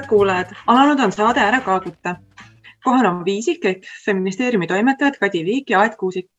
[0.00, 2.16] head kuulajad, alanud on saade Ära kaaguta.
[2.84, 6.30] kohal on Viisik ehk feministeeriumi toimetajad Kadi Viik ja Aet Kuusik.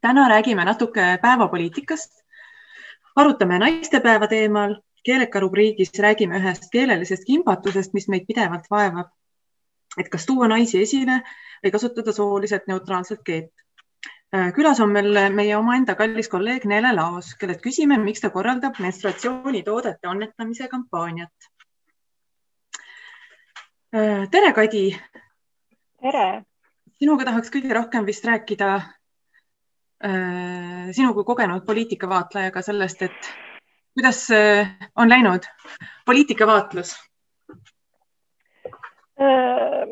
[0.00, 2.24] täna räägime natuke päevapoliitikast.
[3.16, 9.10] arutame naistepäeva teemal, keeleka rubriigis räägime ühest keelelisest kimbatusest, mis meid pidevalt vaevab.
[9.98, 11.22] et kas tuua naisi esile
[11.64, 13.52] või kasutada sooliselt neutraalset keelt
[14.54, 20.08] külas on meil meie omaenda kallis kolleeg Nele Laos, kellelt küsime, miks ta korraldab menstruatsioonitoodete
[20.08, 21.55] annetamise kampaaniat Äh,
[24.30, 24.84] tere, Kadi.
[26.02, 26.26] tere.
[26.98, 28.70] sinuga tahaks kõige rohkem vist rääkida
[30.04, 33.30] äh, sinu kui kogenud poliitikavaatlejaga sellest, et
[33.94, 35.46] kuidas äh, on läinud
[36.06, 36.96] poliitikavaatlus
[39.20, 39.84] äh,?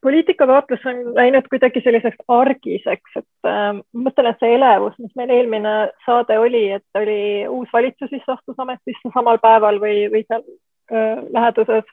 [0.00, 5.32] poliitikavaatlus on läinud kuidagi selliseks argiseks, et äh, ma mõtlen, et see elevus, mis meil
[5.34, 5.74] eelmine
[6.06, 10.44] saade oli, et oli uus valitsus, mis astus ametisse samal päeval või, või seal
[10.92, 11.84] äh, läheduses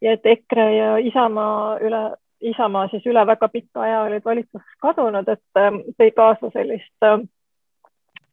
[0.00, 2.02] ja et EKRE ja Isamaa üle,
[2.40, 5.70] Isamaa siis üle väga pika aja olid valitsuses kadunud, et äh,
[6.00, 7.18] tõi kaasa sellist äh,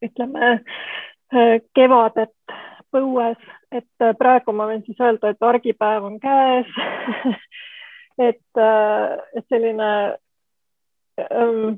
[0.04, 2.56] ütleme äh, kevadet
[2.92, 3.40] põues,
[3.72, 6.70] et praegu ma võin siis öelda, et argipäev on käes.
[8.18, 9.88] Et, et selline
[11.22, 11.76] ähm,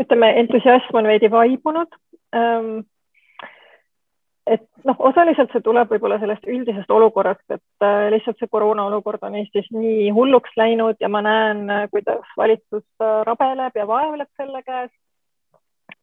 [0.00, 1.90] ütleme, entusiasm on veidi vaibunud
[2.32, 2.86] ähm,
[4.46, 9.22] et noh, osaliselt see tuleb võib-olla sellest üldisest olukorrast, et äh, lihtsalt see koroona olukord
[9.24, 14.28] on Eestis nii hulluks läinud ja ma näen, äh, kuidas valitsus äh, rabeleb ja vaevleb
[14.36, 14.92] selle käes.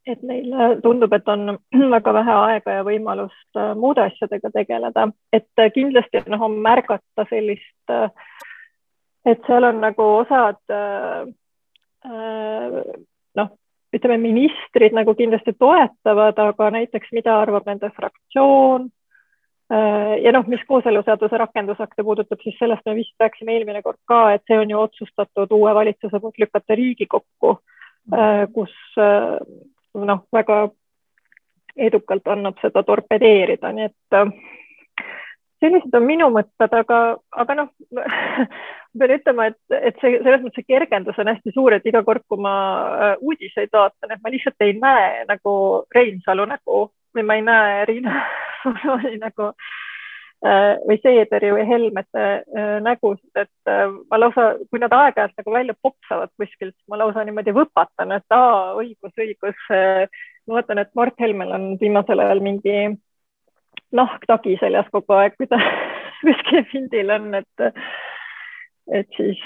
[0.06, 1.58] et neile tundub, et on
[1.94, 7.92] väga vähe aega ja võimalust muude asjadega tegeleda, et kindlasti noh, on märgata sellist,
[9.24, 11.30] et seal on nagu osad noh,
[13.92, 18.88] ütleme, ministrid nagu kindlasti toetavad, aga näiteks mida arvab nende fraktsioon?
[19.72, 24.24] Äh, ja noh, mis kooseluseaduse rakendusakte puudutab, siis sellest me vist rääkisime eelmine kord ka,
[24.34, 27.54] et see on ju otsustatud uue valitsuse poolt lükata Riigikokku,
[28.12, 29.38] äh, kus äh,
[29.94, 30.58] noh, väga
[31.76, 34.16] edukalt annab seda torpedeerida, nii et
[35.62, 36.98] sellised on minu mõtted, aga,
[37.32, 37.70] aga noh
[38.98, 42.24] pean ütlema, et, et see selles mõttes see kergendus on hästi suur, et iga kord,
[42.28, 42.54] kui ma
[43.06, 45.54] äh, uudiseid vaatan, et ma lihtsalt ei näe nagu
[45.94, 46.84] Reinsalu nägu
[47.16, 48.18] või ma ei näe Riina
[48.62, 53.72] Solmani nägu äh, või Seederi või Helmete äh, nägusid, et
[54.10, 58.74] ma lausa, kui nad aeg-ajalt nagu välja popsavad kuskilt, ma lausa niimoodi võpatan, et aa,
[58.80, 59.66] õigus, õigus.
[59.70, 62.78] ma vaatan, et Mart Helmel on viimasel ajal mingi
[63.92, 65.60] nahktagi seljas kogu aeg, kui ta
[66.24, 67.70] kuskil pildil on, et
[68.92, 69.40] et siis,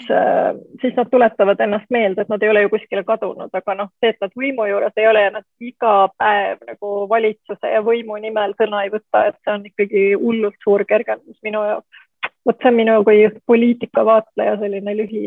[0.81, 4.11] siis nad tuletavad ennast meelde, et nad ei ole ju kuskile kadunud, aga noh, see,
[4.11, 8.57] et nad võimu juures ei ole ja nad iga päev nagu valitsuse ja võimu nimel
[8.59, 12.03] sõna ei võta, et see on ikkagi hullult suur kergendus minu jaoks.
[12.47, 15.25] vot see on minu kui poliitikavaatleja selline lühi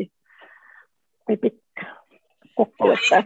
[1.30, 1.88] või pikk
[2.60, 3.22] kokkuvõte.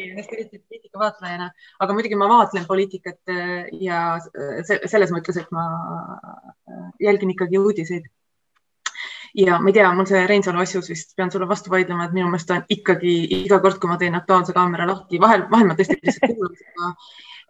[0.00, 1.50] ennast eriti poliitikavaatlejana,
[1.84, 4.16] aga muidugi ma vaatlen poliitikat äh, ja
[4.62, 8.08] selles mõttes, et ma äh, jälgin ikkagi uudiseid.
[9.38, 12.30] Ja ma ei tea, mul see Reinsalu asjus vist pean sulle vastu vaidlema, et minu
[12.30, 15.78] meelest ta on ikkagi iga kord, kui ma teen Aktuaalse kaamera lahti, vahel, vahel ma
[15.78, 16.92] tõesti lihtsalt kuulan seda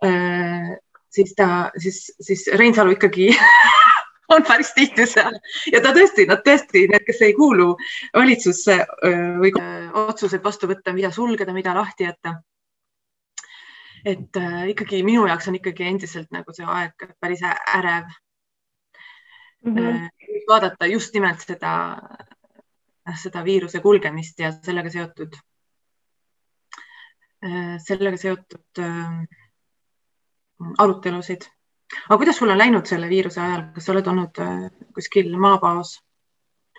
[0.09, 0.71] äh,,
[1.11, 3.31] siis ta, siis, siis Reinsalu ikkagi
[4.35, 5.37] on päris tihti seal
[5.73, 7.73] ja ta tõesti, nad tõesti, need, kes ei kuulu
[8.15, 8.79] valitsusse
[9.41, 9.53] või
[10.07, 12.37] otsused vastu võtta, mida sulgeda, mida lahti jätta.
[14.05, 18.07] et äh, ikkagi minu jaoks on ikkagi endiselt nagu see aeg päris ärev
[19.65, 19.77] mm.
[19.77, 20.09] -hmm.
[20.49, 21.73] vaadata just nimelt seda,
[23.23, 25.39] seda viiruse kulgemist ja sellega seotud,
[27.87, 29.25] sellega seotud äh,
[30.79, 31.49] arutelusid
[32.09, 34.65] aga kuidas sul on läinud selle viiruse ajal, kas sa oled olnud äh,
[34.95, 35.99] kuskil maapaos?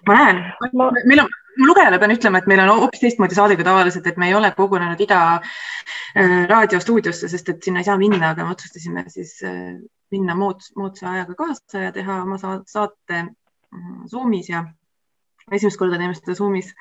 [0.08, 0.42] ma näen
[0.74, 1.32] ma..., meil on,
[1.68, 4.54] lugejale pean ütlema, et meil on hoopis teistmoodi saade kui tavaliselt, et me ei ole
[4.58, 9.76] kogunenud Ida äh, raadiostuudiosse, sest et sinna ei saa minna, aga me otsustasime siis äh,
[10.12, 14.66] minna moods, moodsa ajaga kaasa ja teha oma saate mm, Zoomis ja
[15.52, 16.74] esimest korda teeme seda Zoomis.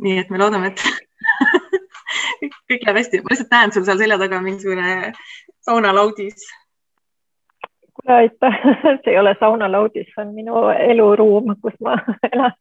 [0.00, 0.82] nii et me loodame, et
[2.70, 3.22] kõik läheb hästi.
[3.22, 5.12] ma lihtsalt näen sul seal selja taga mingisugune
[5.64, 6.46] saunalaudis
[8.08, 8.60] aitäh,
[9.04, 11.96] see ei ole saunalaudis, see on minu eluruum, kus ma
[12.32, 12.52] elan.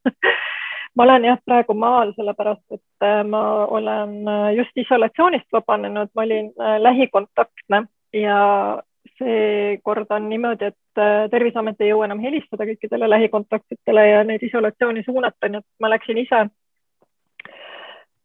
[0.96, 6.26] ma olen jah, praegu maal, sellepärast et äh, ma olen äh, just isolatsioonist vabanenud, ma
[6.28, 7.84] olin äh, lähikontaktne
[8.14, 8.40] ja
[9.20, 11.02] seekord on niimoodi, et
[11.32, 16.20] Terviseamet ei jõua enam helistada kõikidele lähikontaktsetele ja neid isolatsiooni suunata, nii et ma läksin
[16.22, 16.44] ise.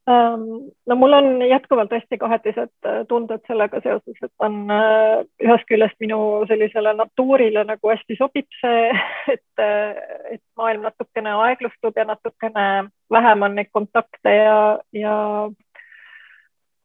[0.09, 5.67] Ähm, no mul on jätkuvalt hästi kahetised äh, tunded sellega seoses, et on äh, ühest
[5.69, 6.19] küljest minu
[6.49, 8.87] sellisele natuurile nagu hästi sobib see,
[9.35, 9.99] et, äh,
[10.33, 12.65] et maailm natukene aeglustub ja natukene
[13.13, 14.57] vähem on neid kontakte ja,
[14.97, 15.17] ja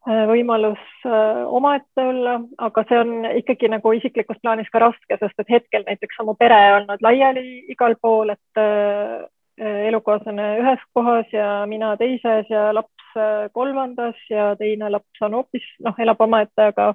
[0.03, 0.81] võimalus
[1.47, 6.19] omaette olla, aga see on ikkagi nagu isiklikus plaanis ka raske, sest et hetkel näiteks
[6.19, 8.61] on mu pere olnud laiali igal pool, et
[9.87, 15.65] elukaaslane ühes kohas ja mina teises ja laps Äh, kolmandas ja teine laps on hoopis
[15.85, 16.85] noh, elab omaette, aga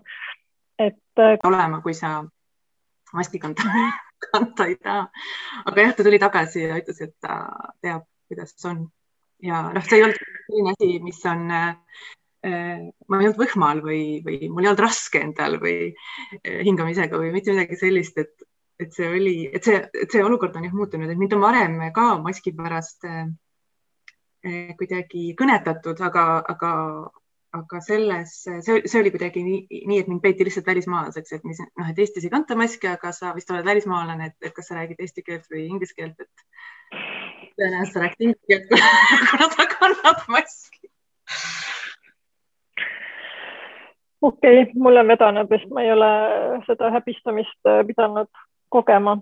[0.79, 0.99] et.
[1.19, 2.25] Äh, olema, kui sa
[3.15, 3.63] maski kanda,
[4.27, 5.05] kanda ei taha.
[5.65, 7.37] aga jah, ta tuli tagasi ja ütles, et ta
[7.83, 8.89] teab, kuidas on.
[9.47, 11.71] ja noh, see ei olnud selline asi, mis on äh,
[12.45, 15.91] ma ei olnud võhmal või, või mul ei olnud raske endal või
[16.45, 18.47] hingamisega või mitte midagi sellist, et,
[18.79, 21.81] et see oli, et see, et see olukord on jah muutunud, et mind on varem
[21.97, 23.27] ka maski pärast äh,
[24.79, 26.73] kuidagi kõnetatud, aga, aga,
[27.59, 31.61] aga selles, see, see oli kuidagi nii, nii, et mind peeti lihtsalt välismaalaseks, et mis
[31.65, 35.03] noh, et Eestis ei kanta maski, aga sa vist oled välismaalane, et, kas sa räägid
[35.03, 36.47] eesti keelt või inglise keelt, et
[37.59, 38.71] tõenäoliselt sa räägid inglise keelt,
[39.33, 40.93] kuna ta kannab maski.
[44.23, 46.13] Okei okay,, mul on vedanud, sest ma ei ole
[46.67, 48.31] seda häbistamist pidanud
[48.69, 49.19] kogema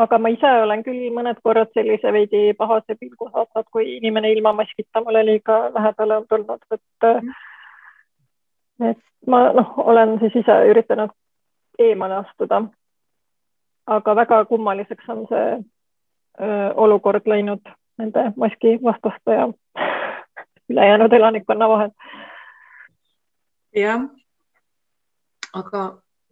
[0.00, 4.52] aga ma ise olen küll mõned korrad sellise veidi pahase pilgu saatnud, kui inimene ilma
[4.56, 7.32] maskita mulle liiga lähedale on tulnud, et mm.
[8.90, 11.12] et ma noh, olen siis ise üritanud
[11.78, 12.62] eemale astuda.
[13.86, 15.46] aga väga kummaliseks on see
[16.40, 19.48] öö, olukord läinud nende maskivastaste ja
[20.70, 21.90] ülejäänud elanikkonna vahel.
[23.76, 24.06] Jah,
[25.52, 25.82] aga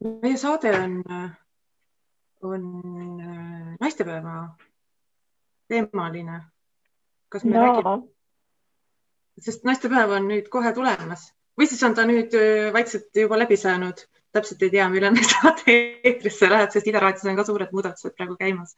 [0.01, 1.03] meie saade on
[2.43, 2.63] on
[3.21, 4.49] äh, naistepäeva
[5.69, 6.41] teemaline.
[7.29, 7.63] kas me no.
[7.63, 8.09] räägime?
[9.39, 13.59] sest naistepäev on nüüd kohe tulemas või siis on ta nüüd äh, vaikselt juba läbi
[13.59, 14.01] saanud,
[14.33, 15.75] täpselt ei tea, millal me saate
[16.05, 18.77] eetrisse läheb, sest Ida raadios on ka suured muudatused praegu käimas.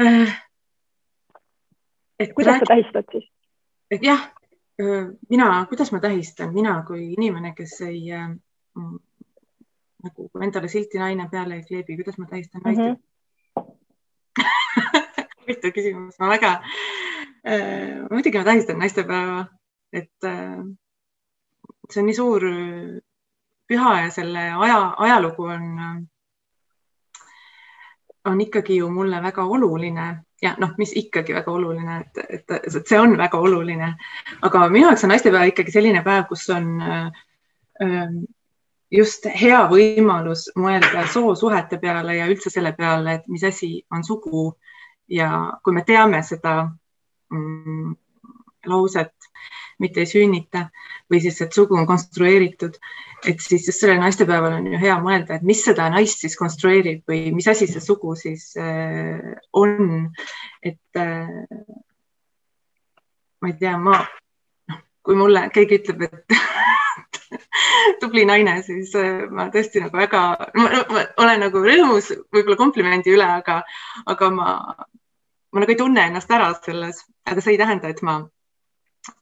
[0.00, 0.36] Äh,
[2.20, 3.30] et kuidas sa tähistad siis?
[4.02, 4.28] jah,
[5.30, 8.10] mina, kuidas ma tähistan, mina kui inimene, kes ei
[10.06, 12.94] nagu endale silti naine peale ei kleebi, kuidas ma tähistan naist mm?
[12.94, 12.96] -hmm.
[15.40, 16.52] huvitav küsimus, ma väga
[17.46, 19.46] äh,, muidugi ma tähistan naistepäeva,
[19.92, 20.60] et äh,
[21.90, 22.42] see on nii suur
[23.68, 26.06] püha ja selle aja, ajalugu on,
[28.24, 30.06] on ikkagi ju mulle väga oluline
[30.42, 33.92] ja noh, mis ikkagi väga oluline, et, et, et see on väga oluline,
[34.44, 37.22] aga minu jaoks on naistepäev ikkagi selline päev, kus on äh,
[38.90, 44.52] just hea võimalus mõelda soosuhete peale ja üldse selle peale, et mis asi on sugu.
[45.08, 46.64] ja kui me teame seda
[47.30, 47.92] mm,
[48.66, 49.14] lauset,
[49.82, 50.66] mitte ei sünnita
[51.10, 52.78] või siis, et sugu on konstrueeritud,
[53.28, 57.04] et siis just sellel naistepäeval on ju hea mõelda, et mis seda naist siis konstrueerib
[57.08, 60.08] või mis asi see sugu siis äh, on.
[60.62, 61.28] et äh,
[63.42, 64.00] ma ei tea, ma,
[64.70, 66.36] noh, kui mulle keegi ütleb, et
[68.00, 70.22] tubli naine, siis äh, ma tõesti nagu väga,
[71.22, 73.60] olen nagu rõõmus võib-olla komplimendi üle, aga,
[74.06, 74.54] aga ma,
[75.52, 78.22] ma nagu ei tunne ennast ära selles, aga see ei tähenda, et ma,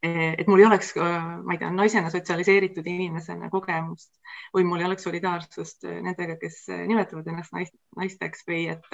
[0.03, 4.12] et mul ei oleks, ma ei tea, naisena sotsialiseeritud inimesena kogemust
[4.55, 8.87] või mul ei oleks solidaarsust nendega, kes nimetavad ennast naist, naisteks või et,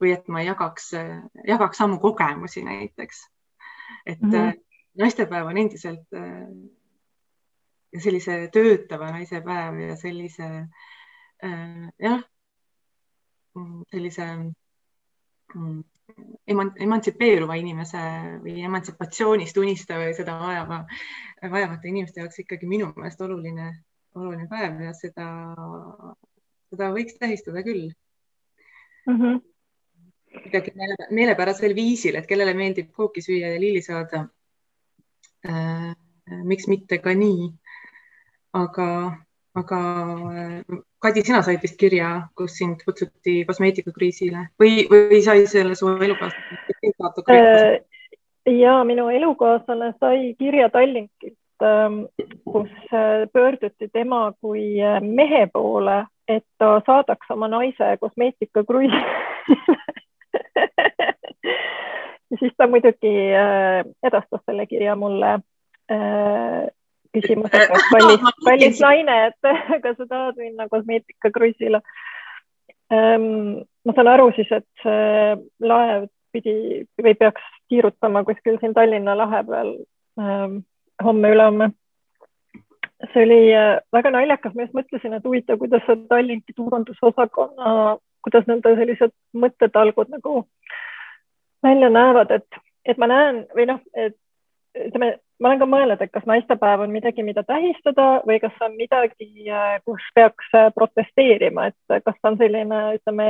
[0.00, 0.92] või et ma jagaks,
[1.48, 3.24] jagaks samu kogemusi näiteks.
[4.06, 4.60] et mm -hmm.
[4.98, 6.06] naistepäev on endiselt
[7.94, 10.46] ja sellise töötava naise päev ja sellise
[11.44, 12.22] äh, jah,
[13.92, 14.26] sellise
[15.54, 15.82] mm,
[16.46, 18.00] emantsipeeruva inimese
[18.42, 20.82] või emantsipatsioonist unistava ja seda vajava,
[21.50, 23.70] vajavate inimeste jaoks ikkagi minu meelest oluline,
[24.18, 25.26] oluline päev ja seda,
[26.72, 27.88] seda võiks tähistada küll
[29.06, 29.16] mm.
[29.16, 29.40] -hmm.
[30.42, 34.26] kuidagi meele, meelepärasel viisil, et kellele meeldib kooki süüa ja lilli saada
[35.48, 35.92] äh,.
[36.44, 37.50] miks mitte ka nii
[38.54, 38.86] aga,
[39.54, 39.78] aga
[40.34, 40.64] äh,
[40.98, 46.58] Kadi, sina said vist kirja, kus sind kutsuti kosmeetikakriisile või, või sai selle su elukaaslane?
[47.34, 47.80] Äh,
[48.48, 52.06] ja minu elukaaslane sai kirja Tallinkilt, ähm,
[52.48, 59.04] kus äh, pöörduti tema kui mehe poole, et ta saadaks oma naise kosmeetikakruiisile
[62.38, 63.16] siis ta muidugi
[64.08, 65.40] edastas selle kirja mulle
[67.14, 69.52] küsimusega, et kallis, kallis naine, et
[69.84, 71.80] kas sa tahad minna kosmeetikakruiisile
[72.92, 73.64] ähm,?
[73.84, 75.34] ma saan aru siis, et see
[75.68, 79.74] laev pidi või peaks tiirutama kuskil siin Tallinna lahe peal
[81.04, 81.70] homme-ülehomme.
[83.12, 88.46] see oli äh, väga naljakas, ma just mõtlesin, et huvitav, kuidas see Tallinki turundusosakonna, kuidas
[88.48, 90.46] nende sellised mõttetalgud nagu
[91.64, 94.16] välja näevad, et, et ma näen või noh, et
[94.86, 95.10] ütleme,
[95.40, 99.28] ma olen ka mõelnud, et kas naistepäev on midagi, mida tähistada või kas on midagi,
[99.50, 103.28] äh, kus peaks äh, protesteerima, et kas on selline, ütleme,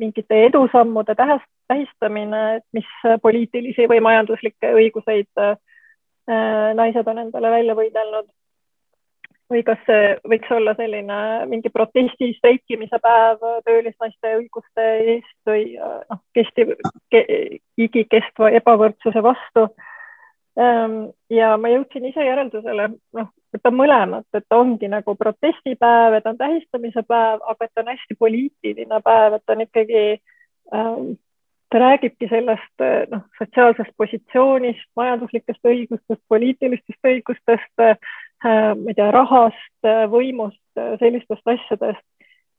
[0.00, 2.88] mingite edusammude tähest, tähistamine, mis
[3.22, 5.54] poliitilisi või majanduslikke õiguseid äh,
[6.74, 8.32] naised on endale välja võidelnud.
[9.52, 16.20] või kas see võiks olla selline mingi protesti streikimise päev töölisnaiste õiguste eest või noh,
[16.34, 16.72] kestiv
[17.12, 17.20] ke,,
[17.76, 19.68] igikestva ebavõrdsuse vastu
[20.56, 26.38] ja ma jõudsin ise järeldusele, noh, et on mõlemat, et ongi nagu protestipäev, et on
[26.38, 30.04] tähistamise päev, aga et on hästi poliitiline päev, et on ikkagi
[30.74, 31.14] ähm,,
[31.70, 37.96] ta räägibki sellest noh, sotsiaalsest positsioonist, majanduslikest õigustest, poliitilistest õigustest äh,,
[38.44, 40.62] ma ei tea, rahast, võimust,
[41.00, 42.04] sellistest asjadest.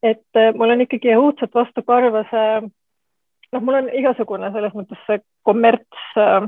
[0.04, 2.68] et äh, mul on ikkagi õudselt vastukarva see,
[3.56, 6.48] noh, mul on igasugune selles mõttes see kommerts Äh,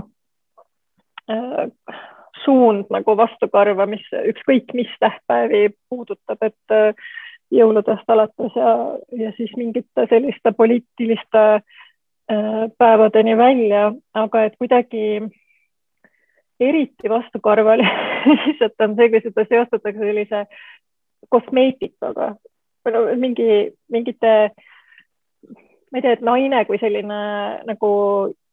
[2.45, 7.07] suund nagu vastukarva, mis ükskõik mis tähtpäevi puudutab, et äh,
[7.53, 8.75] jõuludest alates ja,
[9.23, 15.03] ja siis mingite selliste poliitiliste äh, päevadeni välja, aga et kuidagi
[16.59, 17.83] eriti vastukarval
[18.25, 20.45] lihtsalt on see, kui seda seostatakse sellise
[21.33, 22.33] kosmeetikaga.
[22.85, 23.51] Või no mingi,
[23.91, 24.33] mingite,
[25.91, 27.21] ma ei tea, et naine kui selline
[27.67, 27.91] nagu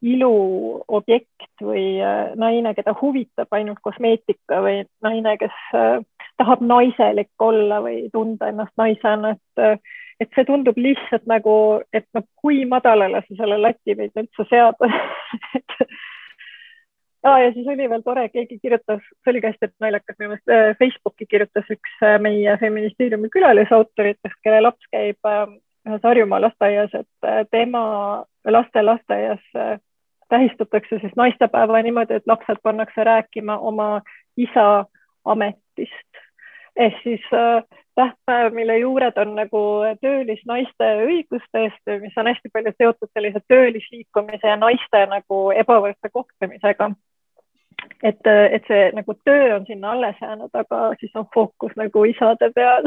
[0.05, 6.01] iluobjekt või äh, naine, keda huvitab ainult kosmeetika või naine, kes äh,
[6.41, 9.79] tahab naiselik olla või tunda ennast naisena, et, äh,
[10.21, 11.55] et see tundub lihtsalt nagu,
[11.93, 14.91] et noh, kui madalale sa selle lati võid üldse seada
[17.25, 20.79] ja, ja siis oli veel tore, keegi kirjutas, see oli ka hästi naljakas minu meelest,
[20.83, 25.33] Facebooki kirjutas üks meie feministeeriumi külalisautoritest, kelle laps käib
[25.85, 27.81] ühes Harjumaa lasteaias, et tema
[28.45, 29.81] laste lasteaias
[30.29, 34.01] tähistatakse siis naistepäeva niimoodi, et lapsed pannakse rääkima oma
[34.37, 34.85] isa
[35.25, 36.11] ametist.
[36.77, 37.63] ehk siis äh,
[37.95, 39.59] tähtpäev, mille juured on nagu
[40.01, 46.91] töölisnaiste õiguste eest, mis on hästi palju seotud sellise töölisliikumise ja naiste nagu ebavõrdse kohtlemisega.
[48.03, 52.51] et, et see nagu töö on sinna alles jäänud, aga siis on fookus nagu isade
[52.55, 52.83] peal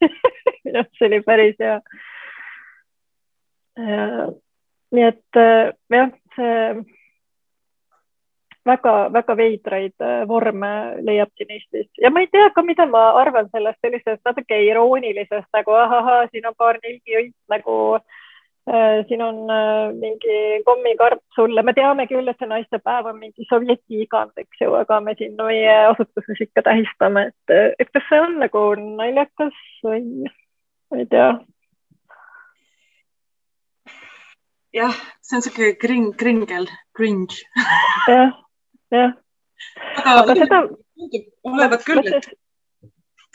[0.64, 1.80] minu arust see oli päris hea
[4.94, 6.10] nii et äh, jah,
[8.64, 10.70] väga-väga veidraid äh, vorme
[11.04, 11.88] leiab siin Eestis.
[12.00, 16.48] Ja ma ei tea ka, mida ma arvan sellest sellisest natuke iroonilisest nagu ahahaa, siin
[16.48, 20.38] on paar nilgiõit nagu äh, siin on äh, mingi
[20.68, 25.00] kommikarp sulle, me teame küll, et see naistepäev on mingi sovjeti igand, eks ju, aga
[25.04, 31.02] me siin meie asutuses ikka tähistame, et, et kas see on nagu naljakas või ma
[31.02, 31.34] ei tea
[34.74, 36.66] jah, see on sihuke kring, kringel,
[36.96, 37.42] cringe.
[38.08, 38.32] jah,
[38.90, 39.12] jah.
[40.02, 40.60] aga, aga seda.
[41.46, 42.28] olevat küll, et,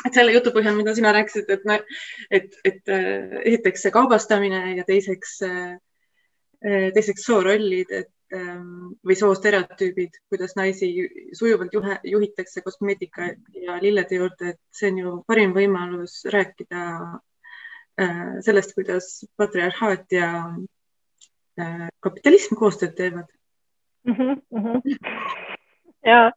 [0.08, 1.92] et selle jutu põhjal, mida sina rääkisid, et,
[2.40, 5.76] et, et äh, esiteks see kaubastamine ja teiseks, äh,
[6.96, 10.92] teiseks soorollid, et ähm, või soostereotüübid, kuidas naisi
[11.38, 16.84] sujuvalt juhe, juhitakse kosmeetika ja lillede juurde, et see on ju parim võimalus rääkida
[18.04, 20.79] äh, sellest, kuidas patriarhaat ja Äh,
[22.06, 23.28] kapitalism koostööd teevad
[24.08, 24.14] mm.
[24.14, 24.82] -hmm, mm -hmm.
[26.06, 26.32] ja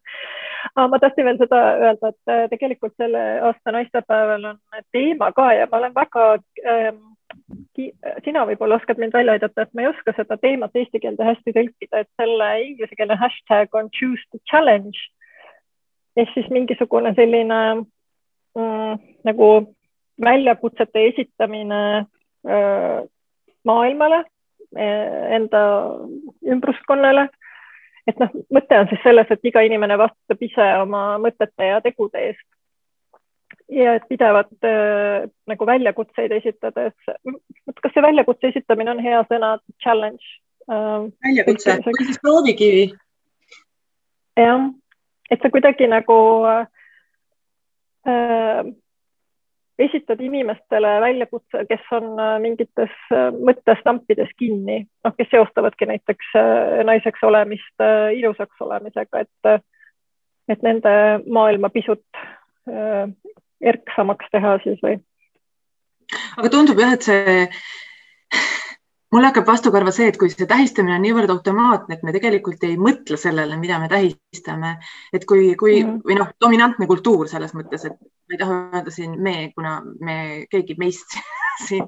[0.88, 4.58] ma tahtsin veel seda öelda, et äh, tegelikult selle aasta naistepäeval on
[4.92, 6.26] teema ka ja ma olen väga
[6.66, 7.00] ähm,
[8.24, 11.54] sina võib-olla oskad mind välja aidata, et ma ei oska seda teemat eesti keelde hästi
[11.56, 14.98] tõlkida, et selle inglisekeelne hashtag on choose to challenge
[16.16, 17.60] ehk siis mingisugune selline
[18.56, 19.48] mm, nagu
[20.20, 23.00] väljakutsete esitamine äh,
[23.64, 24.24] maailmale
[24.76, 25.62] enda
[26.54, 27.28] ümbruskonnale.
[28.06, 32.18] et noh, mõte on siis selles, et iga inimene vastutab ise oma mõtete ja tegude
[32.18, 32.48] eest.
[33.70, 36.94] ja et pidevat äh, nagu väljakutseid esitades,
[37.80, 40.24] kas see väljakutse esitamine on hea sõna, challenge
[40.68, 41.08] äh,?
[41.28, 42.84] väljakutse või siis proovikivi.
[44.40, 44.68] jah,
[45.30, 46.18] et sa kuidagi nagu
[48.08, 48.72] äh,
[49.84, 56.82] esitad inimestele väljakutse, kes on äh, mingites äh, mõttestampides kinni, noh, kes seostavadki näiteks äh,
[56.88, 57.86] naiseks olemist
[58.18, 59.62] ilusaks olemisega, et,
[60.52, 60.94] et nende
[61.26, 62.04] maailma pisut
[63.62, 65.00] erksamaks teha siis või?
[66.38, 67.46] aga tundub jah, et see
[69.12, 72.78] mul hakkab vastukarva see, et kui see tähistamine on niivõrd automaatne, et me tegelikult ei
[72.80, 74.76] mõtle sellele, mida me tähistame,
[75.12, 76.06] et kui, kui mm -hmm.
[76.08, 80.16] või noh, dominantne kultuur selles mõttes, et ma ei taha öelda siin me, kuna me,
[80.50, 81.18] keegi meist
[81.68, 81.84] siin,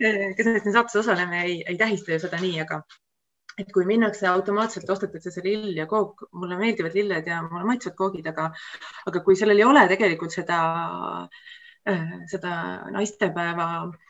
[0.00, 2.82] kes me siin saates osaleme, ei, ei tähista ju seda nii, aga
[3.58, 7.96] et kui minnakse automaatselt, ostetakse see lill ja kook, mulle meeldivad lilled ja mulle maitsevad
[7.96, 8.50] koogid, aga,
[9.06, 10.60] aga kui sellel ei ole tegelikult seda,
[12.30, 12.52] seda
[12.90, 14.09] naistepäeva Eh,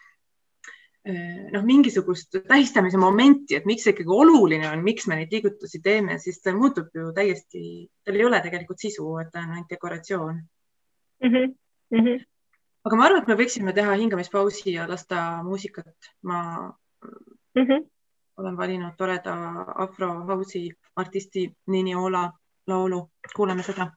[1.53, 6.19] noh, mingisugust tähistamise momenti, et miks see ikkagi oluline on, miks me neid liigutusi teeme,
[6.23, 7.63] siis ta muutub ju täiesti,
[8.05, 11.31] tal ei ole tegelikult sisu, et ta on ainult dekoratsioon mm.
[11.31, 11.55] -hmm.
[11.91, 12.27] Mm -hmm.
[12.85, 16.13] aga ma arvan, et me võiksime teha hingamispausi ja lasta muusikat.
[16.23, 16.73] ma
[17.55, 17.89] mm -hmm.
[18.37, 19.35] olen valinud toreda
[19.75, 22.31] afro house'i artisti Nini Ola
[22.67, 23.91] laulu, kuulame seda.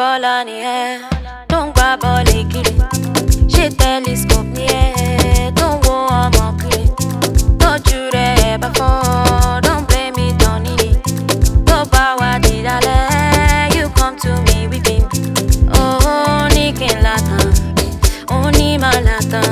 [0.00, 0.92] Bọ́lá nìyẹn
[1.50, 2.72] tó ń gbá bọ́ọ̀lì kiri
[3.80, 6.84] telescope nìyẹn tó ń wo ọmọ kiri
[7.60, 8.92] tójú rẹ̀ bá fọ́
[9.64, 10.96] don't blame it on it.
[11.68, 15.04] Tó bá wà dídálẹ̀ you come to me weeping
[15.80, 15.84] ó
[16.54, 17.46] ní kí n látàn
[18.36, 19.48] ó ní má látàn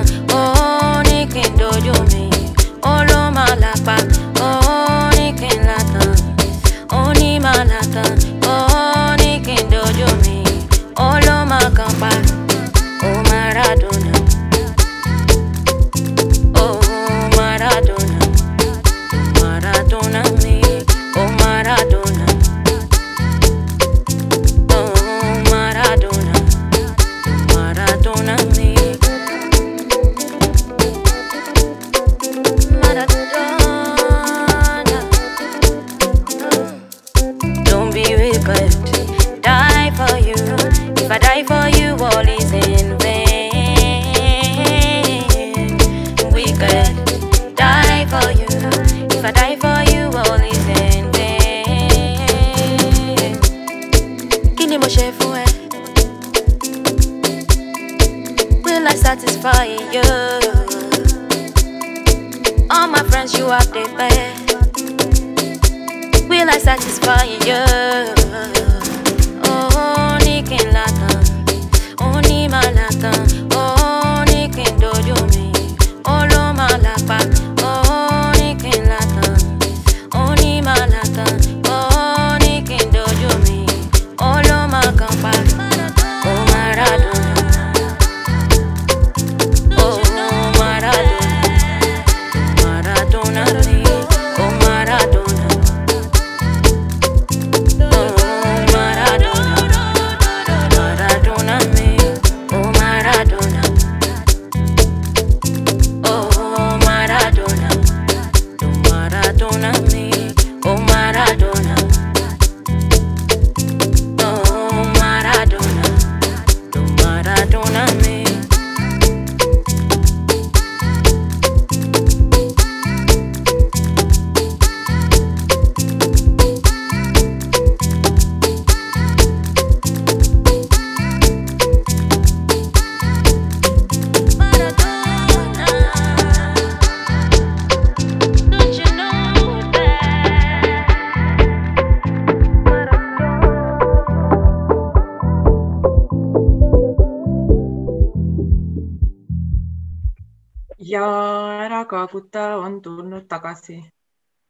[151.98, 153.82] ära kaaguta on tulnud tagasi.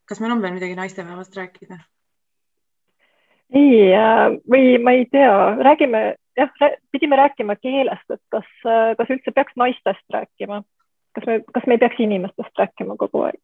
[0.05, 1.77] kas meil on veel midagi naistepäevast rääkida?
[3.53, 3.93] ei,
[4.49, 6.49] või ma ei tea, räägime, jah,
[6.91, 8.45] pidime rääkima keelest, et kas,
[8.97, 10.63] kas üldse peaks naistest rääkima,
[11.15, 13.39] kas me, kas me ei peaks inimestest rääkima kogu aeg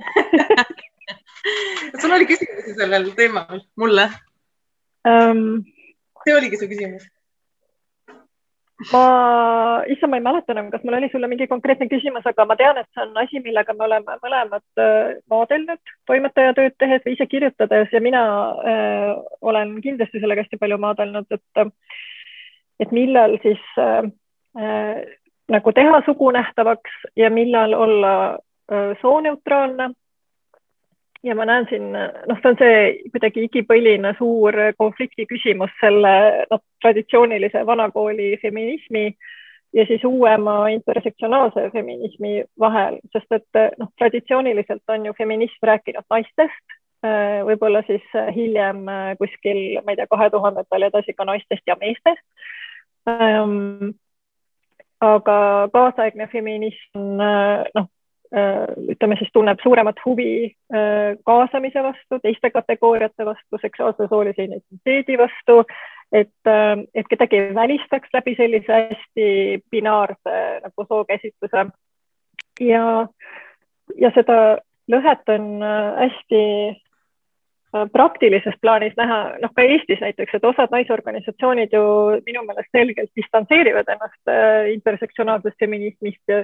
[2.00, 4.10] sul oli küsimusi sellel teemal mulle?
[5.06, 5.62] um,
[6.24, 7.06] see oligi su küsimus?
[8.92, 9.04] Ma,
[9.92, 12.80] issand, ma ei mäleta enam, kas mul oli sulle mingi konkreetne küsimus, aga ma tean,
[12.80, 17.92] et see on asi, millega me oleme mõlemad äh, maadelnud toimetajatööd tehes või ise kirjutades
[17.92, 18.24] ja mina
[18.72, 21.72] äh, olen kindlasti sellega hästi palju maadelnud, et,
[22.80, 24.10] et millal siis äh,
[24.58, 25.00] äh,
[25.50, 28.14] nagu teha sugu nähtavaks ja millal olla
[28.72, 29.92] äh, sooneutraalne
[31.22, 32.78] ja ma näen siin, noh, see on see
[33.12, 36.14] kuidagi igipõline suur konflikti küsimus selle
[36.50, 39.04] noh, traditsioonilise vanakooli feminismi
[39.76, 46.76] ja siis uuema intersektsionaalse feminismi vahel, sest et noh, traditsiooniliselt on ju feminism rääkinud naistest,
[47.46, 48.04] võib-olla siis
[48.34, 48.84] hiljem
[49.18, 52.24] kuskil, ma ei tea, kahe tuhandetel edasi ka naistest ja meestest.
[53.08, 53.92] Ehm,
[55.00, 55.36] aga
[55.72, 57.88] kaasaegne feminism noh,
[58.30, 60.54] ütleme siis tunneb suuremat huvi
[61.26, 65.64] kaasamise vastu, teiste kategooriate vastu, seksuaalse soolise identiteedi vastu
[66.12, 69.26] et, äh, et kedagi ei välistaks läbi sellise hästi
[69.70, 71.66] binaarse nagu sookäsitluse.
[72.60, 72.84] ja,
[73.96, 74.38] ja seda
[74.90, 81.72] lõhet on äh, hästi äh, praktilises plaanis näha, noh ka Eestis näiteks, et osad naisorganisatsioonid
[81.72, 81.84] ju
[82.26, 84.34] minu meelest selgelt distantseerivad ennast
[84.74, 86.36] intersektsionaalsest feminismist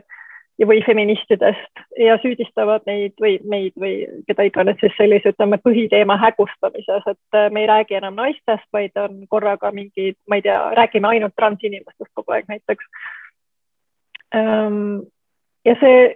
[0.64, 7.04] või feministidest ja süüdistavad neid või meid või keda iganes siis sellise, ütleme, põhiteema hägustamises,
[7.12, 11.12] et äh, me ei räägi enam naistest, vaid on korraga mingid, ma ei tea, räägime
[11.12, 12.88] ainult transinimestest kogu aeg näiteks.
[14.34, 15.04] Ehm,
[15.64, 16.08] ja see,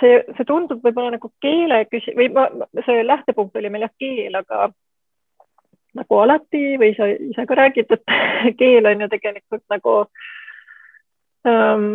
[0.00, 2.48] see, see tundub võib-olla nagu keele küsi- või ma,
[2.88, 4.70] see lähtepunkt oli meil jah keel, aga
[5.96, 8.18] nagu alati või sa ise ka räägid, et
[8.60, 9.96] keel on ju tegelikult nagu
[11.44, 11.88] um,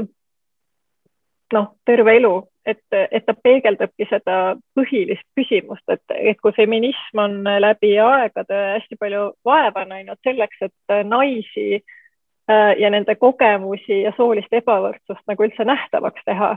[1.54, 2.34] noh, terve elu,
[2.66, 9.00] et, et ta peegeldabki seda põhilist küsimust, et, et kui feminism on läbi aegade hästi
[9.00, 15.66] palju vaeva näinud selleks, et naisi äh, ja nende kogemusi ja soolist ebavõrdsust nagu üldse
[15.68, 16.54] nähtavaks teha.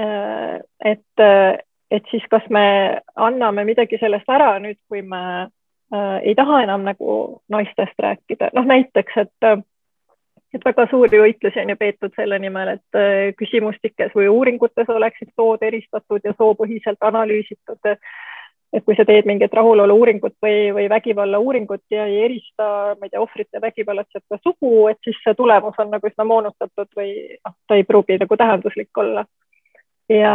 [0.00, 1.26] Äh, et,
[1.90, 2.66] et siis kas me
[3.14, 8.68] anname midagi sellest ära nüüd, kui me äh, ei taha enam nagu naistest rääkida, noh
[8.68, 9.66] näiteks, et
[10.54, 15.32] et väga suuri võitlusi on ju peetud selle nimel, et äh, küsimustikes või uuringutes oleksid
[15.34, 17.80] sood eristatud ja soopõhiselt analüüsitud.
[18.76, 23.06] et kui sa teed mingit rahulolu uuringut või, või vägivalla uuringut ja ei erista, ma
[23.06, 27.12] ei tea, ohvrite vägivallatsete sugu, et siis see tulemus on nagu üsna moonutatud või
[27.46, 29.24] noh, ta ei pruugi nagu tähenduslik olla.
[30.08, 30.34] ja,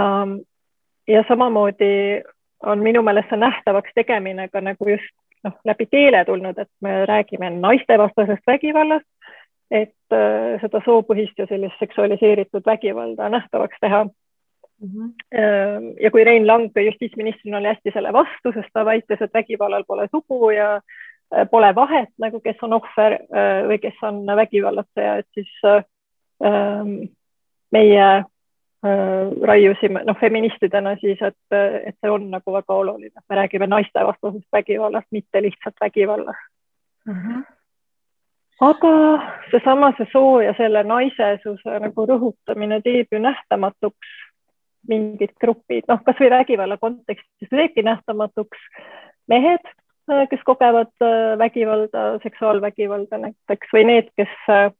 [1.07, 2.23] ja samamoodi
[2.63, 7.05] on minu meelest see nähtavaks tegemine ka nagu just noh, läbi keele tulnud, et me
[7.05, 9.20] räägime naistevastasest vägivallast
[9.71, 14.89] et äh, seda soopõhist ja sellist seksualiseeritud vägivalda nähtavaks teha mm.
[14.89, 15.93] -hmm.
[16.03, 20.07] ja kui Rein Lang justiitsministrina oli hästi selle vastu, sest ta väitis, et vägivallal pole
[20.11, 20.81] sugu ja
[21.35, 27.09] äh, pole vahet nagu, kes on ohver äh, või kes on vägivallatseja, et siis ähm,
[27.71, 28.23] meie
[29.41, 31.53] raiusime, noh, feministidena siis, et,
[31.85, 36.49] et see on nagu väga oluline, me räägime naistevastasest vägivallast, mitte lihtsalt vägivallast
[37.05, 37.13] mm.
[37.13, 37.60] -hmm
[38.61, 38.93] aga
[39.51, 44.17] seesama, see soo ja selle naisesuse nagu rõhutamine teeb ju nähtamatuks
[44.89, 48.61] mingid grupid, noh, kasvõi vägivalla kontekstis teebki nähtamatuks
[49.29, 49.65] mehed,
[50.09, 54.71] äh, kes kogevad äh, vägivalda, seksuaalvägivalda näiteks või need, kes äh,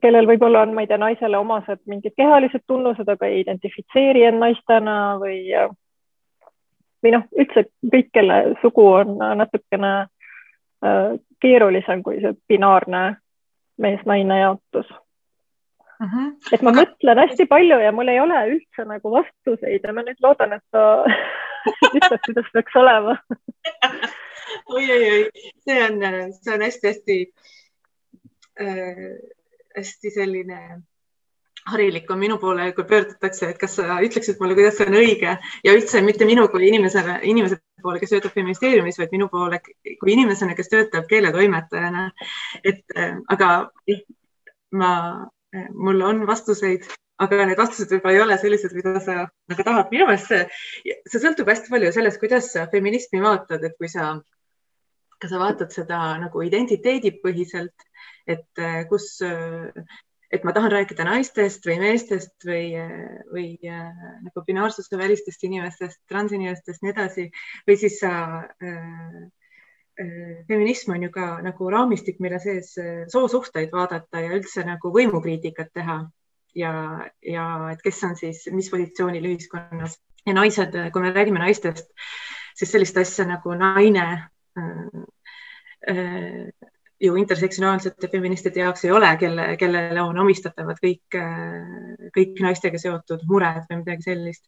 [0.00, 4.40] kellel võib-olla on, ma ei tea, naisele omased mingid kehalised tunnused, aga ei identifitseeri end
[4.40, 5.42] naistena või,
[7.04, 9.92] või noh, üldse kõik, kelle sugu on natukene
[11.42, 13.02] keerulisem kui see binaarne
[13.80, 16.08] mees-naine jaotus uh.
[16.12, 16.28] -huh.
[16.52, 20.20] et ma mõtlen hästi palju ja mul ei ole üldse nagu vastuseid ja ma nüüd
[20.22, 21.04] loodan, et sa
[21.96, 23.16] ütled, kuidas peaks olema
[24.76, 25.22] oi, oi, oi,
[25.64, 26.02] see on,
[26.40, 27.18] see on hästi-hästi
[28.60, 29.08] äh,,
[29.76, 30.60] hästi selline
[31.70, 35.32] harilik on minu poole, kui pöördutakse, et kas sa ütleksid mulle, kuidas see on õige
[35.66, 40.14] ja üldse mitte minu kui inimesele, inimese poole, kes töötab ministeeriumis, vaid minu poole kui
[40.14, 42.10] inimesena, kes töötab keeletoimetajana.
[42.64, 43.50] et äh, aga
[44.72, 44.92] ma,
[45.56, 46.86] äh, mul on vastuseid,
[47.22, 49.90] aga need vastused võib-olla ei ole sellised, mida sa nagu tahad.
[49.90, 50.46] minu meelest see,
[51.10, 54.14] see sõltub hästi palju sellest, kuidas sa feminismi vaatad, et kui sa,
[55.18, 57.88] kas sa vaatad seda nagu identiteedipõhiselt,
[58.26, 59.16] et äh, kus
[60.36, 62.68] et ma tahan rääkida naistest või meestest või,
[63.32, 67.26] või äh, nagu binaarsuse välistest inimestest, transinimestest, nii edasi,
[67.68, 68.12] või siis sa
[68.44, 68.76] äh,
[70.00, 74.92] äh, feminism on ju ka nagu raamistik, mille sees äh, soosuhteid vaadata ja üldse nagu
[74.94, 76.04] võimukriitikat teha.
[76.56, 76.72] Ja,
[77.20, 79.98] ja et kes on siis mis positsioonil ühiskonnas.
[80.26, 81.92] Ja naised, kui me räägime naistest,
[82.56, 84.06] siis sellist asja nagu naine
[84.56, 85.04] äh,
[85.92, 91.18] äh, ju intersektsionaalsete feministide jaoks ei ole, kelle, kellele on omistatavad kõik,
[92.14, 94.46] kõik naistega seotud mured või midagi sellist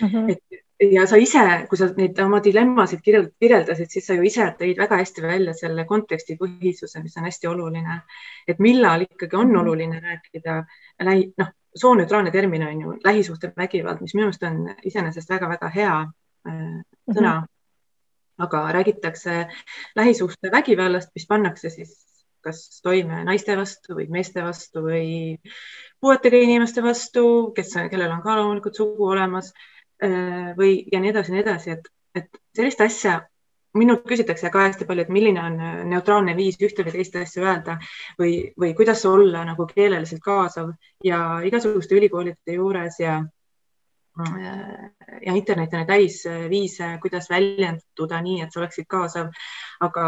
[0.00, 0.08] mm.
[0.08, 0.30] -hmm.
[0.32, 4.80] et ja sa ise, kui sa neid oma dilemmasid kirjeldasid, siis sa ju ise tõid
[4.80, 8.00] väga hästi välja selle konteksti põhisuse, mis on hästi oluline.
[8.48, 9.60] et millal ikkagi on mhm.
[9.60, 10.64] oluline rääkida
[11.04, 15.96] lähi, noh, sooneutraalne termin on ju lähisuhtevägivald, mis minu arust on iseenesest väga-väga hea
[16.48, 17.44] äh, sõna mm.
[17.44, 17.48] -hmm
[18.46, 19.46] aga räägitakse
[19.96, 21.96] lähisuhtevägivallast, mis pannakse siis
[22.44, 25.36] kas toime naiste vastu või meeste vastu või
[26.00, 27.24] puuetega inimeste vastu,
[27.56, 29.52] kes, kellel on ka loomulikult sugu olemas
[30.02, 33.18] äh, või ja nii edasi ja nii edasi, et, et sellist asja
[33.78, 35.58] minult küsitakse ka hästi palju, et milline on
[35.90, 37.76] neutraalne viis ühte või teist asja öelda
[38.18, 40.72] või, või kuidas olla nagu keeleliselt kaasav
[41.04, 43.20] ja igasuguste ülikoolide juures ja
[45.26, 49.30] ja internet on täis viise, kuidas väljenduda nii, et sa oleksid kaasav,
[49.80, 50.06] aga,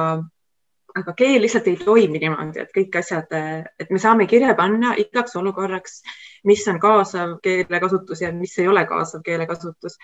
[0.99, 3.31] aga keel lihtsalt ei toimi niimoodi, et kõik asjad,
[3.79, 6.01] et me saame kirja panna igaks olukorraks,
[6.49, 9.99] mis on kaasav keelekasutus ja mis ei ole kaasav keelekasutus.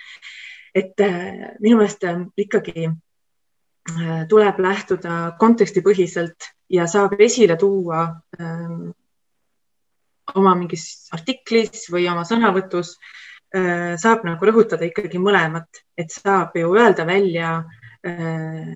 [0.74, 8.02] et äh, minu meelest äh, ikkagi äh, tuleb lähtuda kontekstipõhiselt ja saab esile tuua
[8.38, 8.90] ähm,
[10.34, 16.56] oma mingis artiklis või oma sõnavõtus äh, Äh, saab nagu rõhutada ikkagi mõlemat, et saab
[16.58, 17.54] ju öelda välja
[18.04, 18.74] äh,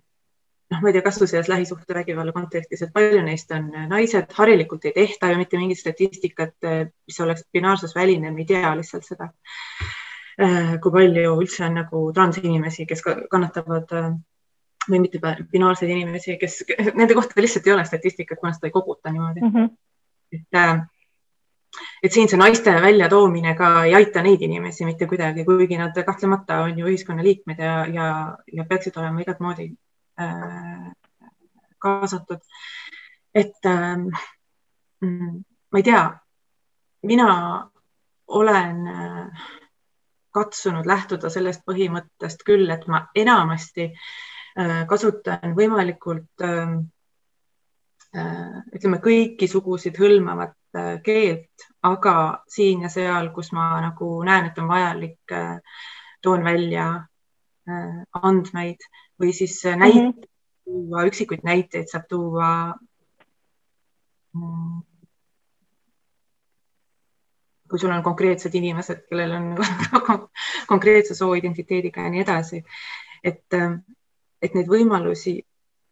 [0.73, 4.95] noh, ma ei tea, kasvõi selles lähisuhtevägivalla kontekstis, et palju neist on naised, harilikult ei
[4.97, 6.57] tehta ju mitte mingit statistikat,
[7.09, 9.29] mis oleks binaarsus väline, me ei tea lihtsalt seda.
[10.41, 13.93] Äh, kui palju üldse on nagu transinimesi, kes kannatavad
[14.89, 15.21] või mitte
[15.53, 16.63] binaarseid inimesi, kes,
[16.97, 19.53] nende kohta lihtsalt ei ole statistikat, kuna seda ei koguta niimoodi mm.
[19.53, 19.69] -hmm.
[20.39, 20.92] et
[22.03, 26.61] et siin see naiste väljatoomine ka ei aita neid inimesi mitte kuidagi, kuigi nad kahtlemata
[26.67, 28.09] on ju ühiskonnaliikmed ja, ja,
[28.53, 29.71] ja peaksid olema igat moodi
[30.21, 30.93] äh,
[31.83, 32.41] kaasatud.
[33.35, 33.97] et äh,
[35.03, 36.05] ma ei tea,
[37.03, 37.29] mina
[38.27, 39.47] olen äh,
[40.33, 46.75] katsunud lähtuda sellest põhimõttest küll, et ma enamasti äh, kasutan võimalikult äh,
[48.17, 50.57] äh ütleme, kõiki sugusid hõlmavat
[51.05, 55.59] keelt, aga siin ja seal, kus ma nagu näen, et on vajalik, äh,
[56.23, 56.87] toon välja
[57.69, 58.87] äh, andmeid
[59.21, 60.31] või siis näiteid mm -hmm.
[60.65, 62.49] tuua, üksikuid näiteid saab tuua.
[64.33, 64.81] Mm,
[67.69, 69.57] kui sul on konkreetsed inimesed, kellel on
[70.73, 72.65] konkreetse sooidentiteediga ja nii edasi,
[73.25, 73.45] et,
[74.43, 75.41] et neid võimalusi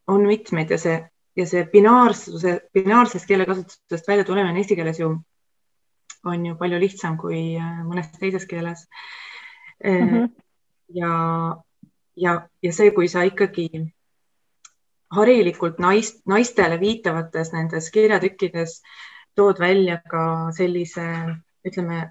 [0.06, 0.98] on mitmeid ja see
[1.36, 5.14] ja see binaarsuse, binaarsest keelekasutusest välja tulemine eesti keeles ju
[6.24, 8.86] on ju palju lihtsam kui äh, mõnes teises keeles
[9.84, 10.08] mm.
[10.08, 10.28] -hmm.
[10.94, 11.12] ja,
[12.16, 13.68] ja, ja see, kui sa ikkagi
[15.10, 18.82] harilikult naist, naistele viitavates nendes kirjatükkides
[19.34, 21.06] tood välja ka sellise,
[21.66, 22.10] ütleme,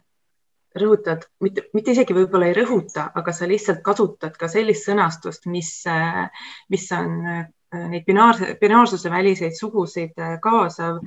[0.80, 5.72] rõhutad, mitte, mitte isegi võib-olla ei rõhuta, aga sa lihtsalt kasutad ka sellist sõnastust, mis,
[5.88, 6.30] äh,
[6.70, 7.22] mis on
[7.74, 11.02] neid binaarse, binaarsuse väliseid sugusid äh, kaasav,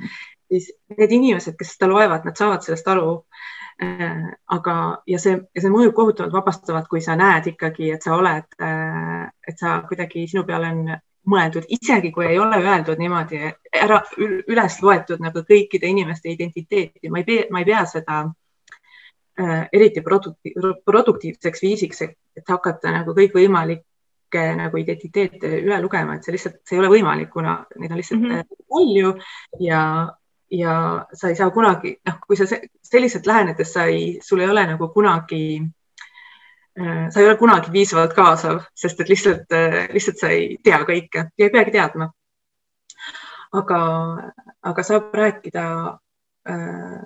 [0.48, 3.14] siis need inimesed, kes seda loevad, nad saavad sellest aru.
[3.83, 4.75] Äh, aga,
[5.07, 8.46] ja see, ja see mõjub kohutavalt vabastavalt, kui sa näed ikkagi, et sa oled,
[9.48, 10.85] et sa kuidagi, sinu peale on
[11.29, 13.40] mõeldud, isegi kui ei ole öeldud niimoodi
[13.79, 19.68] ära üles loetud nagu kõikide inimeste identiteeti, ma ei pea, ma ei pea seda äh,
[19.72, 23.85] eriti produktiivseks viisiks, et hakata nagu kõikvõimalik
[24.32, 28.00] kõike nagu identiteete üle lugema, et see lihtsalt, see ei ole võimalik, kuna neid on
[28.00, 28.64] lihtsalt mm -hmm.
[28.72, 29.12] palju
[29.60, 29.82] ja,
[30.50, 32.44] ja sa ei saa kunagi, noh, kui sa
[32.82, 35.62] selliselt lähenedes, sa ei, sul ei ole nagu kunagi,
[36.80, 40.80] äh, sa ei ole kunagi piisavalt kaasav, sest et lihtsalt, äh, lihtsalt sa ei tea
[40.84, 42.12] kõike ja ei peagi teadma.
[43.52, 43.78] aga,
[44.62, 45.64] aga saab rääkida
[46.48, 47.02] äh,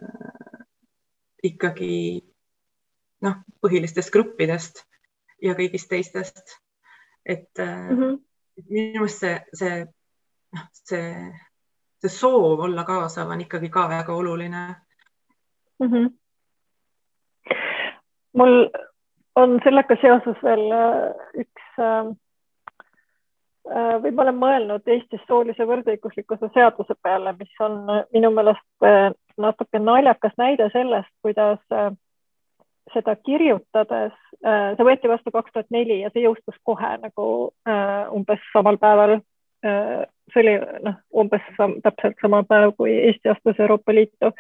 [1.42, 2.22] ikkagi
[3.22, 4.84] noh, põhilistest gruppidest
[5.42, 6.60] ja kõigist teistest
[7.26, 8.18] et mm -hmm.
[8.70, 9.84] minu meelest see, see,
[10.54, 11.32] noh, see,
[12.00, 14.66] see soov olla kaasav on ikkagi ka väga oluline
[15.80, 15.88] mm.
[15.88, 16.10] -hmm.
[18.32, 18.68] mul
[19.36, 21.10] on sellega seoses veel äh,
[21.42, 22.08] üks äh,
[23.70, 27.84] äh, või ma olen mõelnud Eestis soolise võrdõiguslikkuse seaduse peale, mis on
[28.14, 28.90] minu meelest
[29.36, 31.60] natuke naljakas näide sellest, kuidas
[32.94, 37.27] seda kirjutades, äh, see võeti vastu kaks tuhat neli ja see jõustus kohe nagu
[37.68, 39.18] äh, umbes samal päeval.
[39.66, 44.33] Äh, see oli noh, umbes sam, täpselt sama päev, kui Eesti astus Euroopa Liitu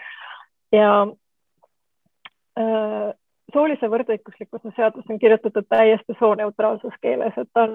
[0.74, 0.90] ja
[3.52, 7.74] soolise võrdõiguslikkuse seadus on kirjutatud täiesti sooneutraalses keeles, et on,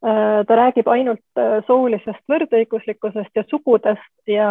[0.00, 4.48] ta räägib ainult soolisest võrdõiguslikkusest ja sugudest ja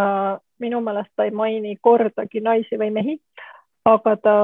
[0.62, 3.18] minu meelest ta ei maini kordagi naisi või mehi,
[3.90, 4.36] aga ta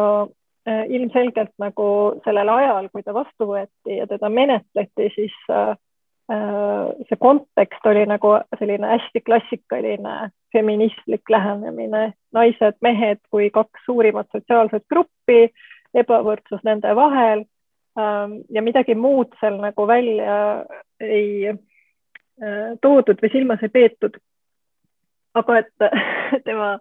[0.65, 1.87] ilmselgelt nagu
[2.25, 5.75] sellel ajal, kui ta vastu võeti ja teda menetleti, siis äh,
[6.33, 14.31] äh, see kontekst oli nagu selline hästi klassikaline feministlik lähenemine, naised, mehed kui kaks suurimat
[14.33, 15.51] sotsiaalset gruppi,
[15.93, 17.45] ebavõrdsus nende vahel
[17.99, 20.65] ähm, ja midagi muud seal nagu välja
[20.99, 21.53] ei
[22.83, 24.17] toodud või silmas ei peetud.
[25.35, 25.85] aga et
[26.47, 26.73] tema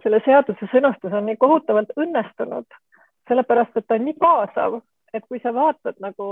[0.00, 2.66] selle seaduse sõnastus on nii kohutavalt õnnestunud,
[3.28, 4.80] sellepärast et ta on nii kaasav,
[5.12, 6.28] et kui sa vaatad nagu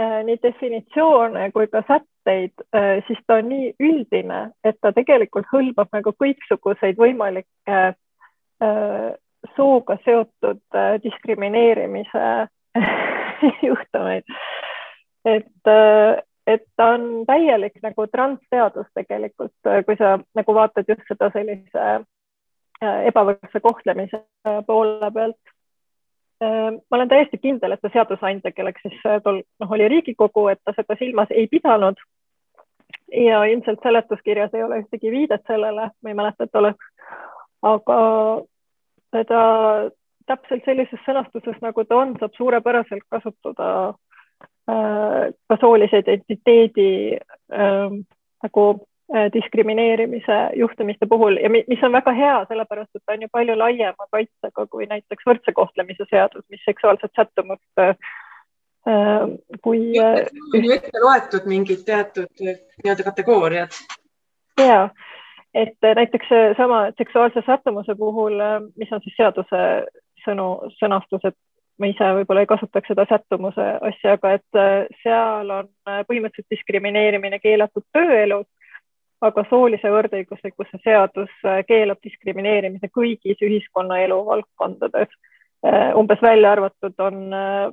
[0.00, 5.48] äh, nii definitsioone kui ka sätteid äh,, siis ta on nii üldine, et ta tegelikult
[5.52, 9.10] hõlmab nagu kõiksuguseid võimalikke äh,
[9.56, 12.26] sooga seotud äh, diskrimineerimise
[13.68, 14.26] juhtumeid.
[15.24, 16.18] et äh,,
[16.50, 19.54] et ta on täielik nagu transseadus tegelikult,
[19.86, 21.84] kui sa nagu vaatad just seda sellise
[22.82, 24.22] ebavõrdse kohtlemise
[24.66, 25.52] poole pealt.
[26.42, 30.46] Äh, ma olen täiesti kindel, et see seadusandja, kelleks siis äh, tol noh, oli Riigikogu,
[30.48, 32.00] et ta seda silmas ei pidanud.
[33.10, 36.86] ja ilmselt seletuskirjas ei ole ühtegi viidet sellele, ma ei mäleta, et oleks,
[37.62, 37.96] aga
[39.10, 39.40] seda
[40.30, 43.70] täpselt sellises sõnastuses, nagu ta on, saab suurepäraselt kasutada
[44.70, 47.16] Äh, ka soolise identiteedi
[47.52, 47.90] äh,
[48.42, 48.89] nagu äh,
[49.34, 54.06] diskrimineerimise juhtumiste puhul ja mis on väga hea, sellepärast et ta on ju palju laiema
[54.14, 57.96] kaitsega kui näiteks võrdse kohtlemise seadus, mis seksuaalset sättumust äh,
[59.62, 59.80] kui.
[59.98, 63.74] on ju ette loetud mingid teatud nii-öelda kategooriad.
[64.62, 64.88] ja,
[65.54, 68.38] et näiteks sama seksuaalse sättumuse puhul,
[68.76, 69.64] mis on siis seaduse
[70.24, 71.36] sõnu, sõnastus, et
[71.80, 76.56] ma ise võib-olla ei kasutaks seda sättumuse asja, aga et äh, seal on äh, põhimõtteliselt
[76.56, 78.46] diskrimineerimine keelatud tööelus,
[79.20, 85.12] aga soolise võrdõiguslikkuse seadus äh, keelab diskrimineerimise kõigis ühiskonnaelu valdkondades.
[85.94, 87.16] umbes välja arvatud on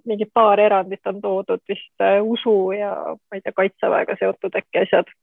[0.06, 5.14] mingi paar erandit on toodud vist usu ja ma ei tea, kaitseväega seotud äkki asjad.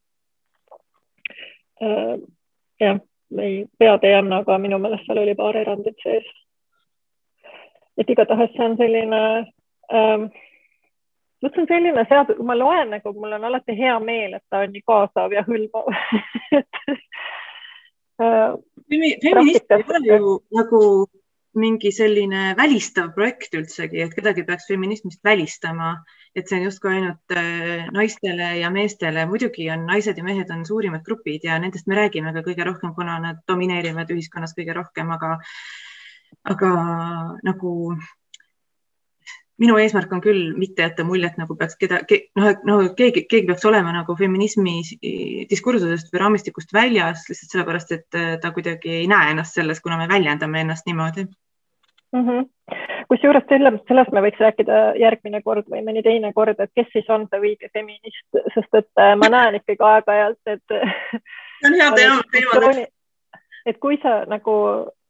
[2.81, 3.01] jah,
[3.39, 6.25] ei, pead ei anna, aga minu meelest seal oli paar erandit sees
[7.99, 9.21] et igatahes see on selline
[9.93, 10.27] ähm,,
[11.45, 14.45] vot see on selline seadus, kui ma loen nagu mul on alati hea meel, et
[14.51, 15.91] ta on nii kaasav ja hõlmav
[18.23, 18.55] äh,
[19.25, 20.81] feminist ei ole ju nagu
[21.55, 25.93] mingi selline välistav projekt üldsegi, et kedagi peaks feminismist välistama,
[26.35, 29.27] et see on justkui ainult äh, naistele ja meestele.
[29.31, 32.95] muidugi on naised ja mehed on suurimad grupid ja nendest me räägime ka kõige rohkem,
[32.97, 35.37] kuna nad domineerivad ühiskonnas kõige rohkem, aga
[36.51, 36.71] aga
[37.47, 37.75] nagu
[39.63, 42.01] minu eesmärk on küll mitte jätta muljet, nagu peaks keda,
[42.39, 44.81] noh, no keegi, keegi peaks olema nagu feminismi
[45.51, 50.01] diskursusest või raamistikust väljas lihtsalt sellepärast, et äh, ta kuidagi ei näe ennast selles, kuna
[50.01, 51.29] me väljendame ennast niimoodi
[52.15, 52.49] mm -hmm..
[53.09, 57.11] kusjuures sellest, sellest me võiks rääkida järgmine kord või mõni teine kord, et kes siis
[57.11, 60.77] on see õige feminist, sest et äh, ma näen ikkagi aeg-ajalt, et.
[61.61, 62.75] see on hea teema, teema.
[63.67, 64.59] et kui sa nagu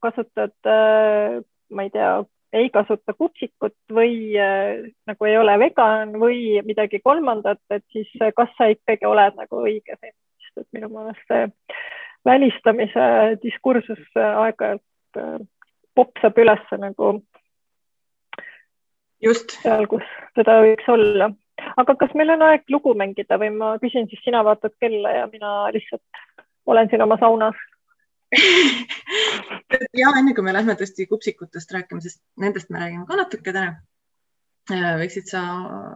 [0.05, 2.13] kasutad, äh, ma ei tea,
[2.55, 8.33] ei kasuta kupsikut või äh, nagu ei ole vegan või midagi kolmandat, et siis äh,
[8.37, 11.49] kas sa ikkagi oled nagu õige feminist, et minu meelest see
[12.25, 13.07] välistamise
[13.43, 15.51] diskursus aeg-ajalt
[15.95, 17.11] popsab üles nagu
[19.25, 19.57] just.
[19.63, 20.07] seal, kus
[20.39, 21.31] seda võiks olla.
[21.81, 25.29] aga kas meil on aeg lugu mängida või ma küsin siis, sina vaatad kella ja
[25.33, 26.03] mina lihtsalt
[26.67, 27.59] olen siin oma saunas
[30.01, 33.75] ja enne kui me lähme tõesti kupsikutest rääkima, sest nendest me räägime ka natuke täna.
[34.73, 35.43] Äh, võiksid sa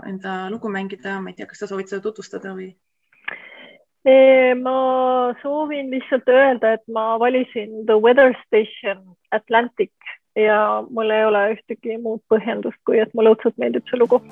[0.08, 2.74] enda lugu mängida, ma ei tea, kas sa soovid seda tutvustada või?
[4.08, 9.02] ma soovin lihtsalt öelda, et ma valisin The Weather Station
[9.36, 9.92] Atlantic
[10.38, 14.22] ja mul ei ole ühtegi muud põhjendust, kui et mulle õudselt meeldib see lugu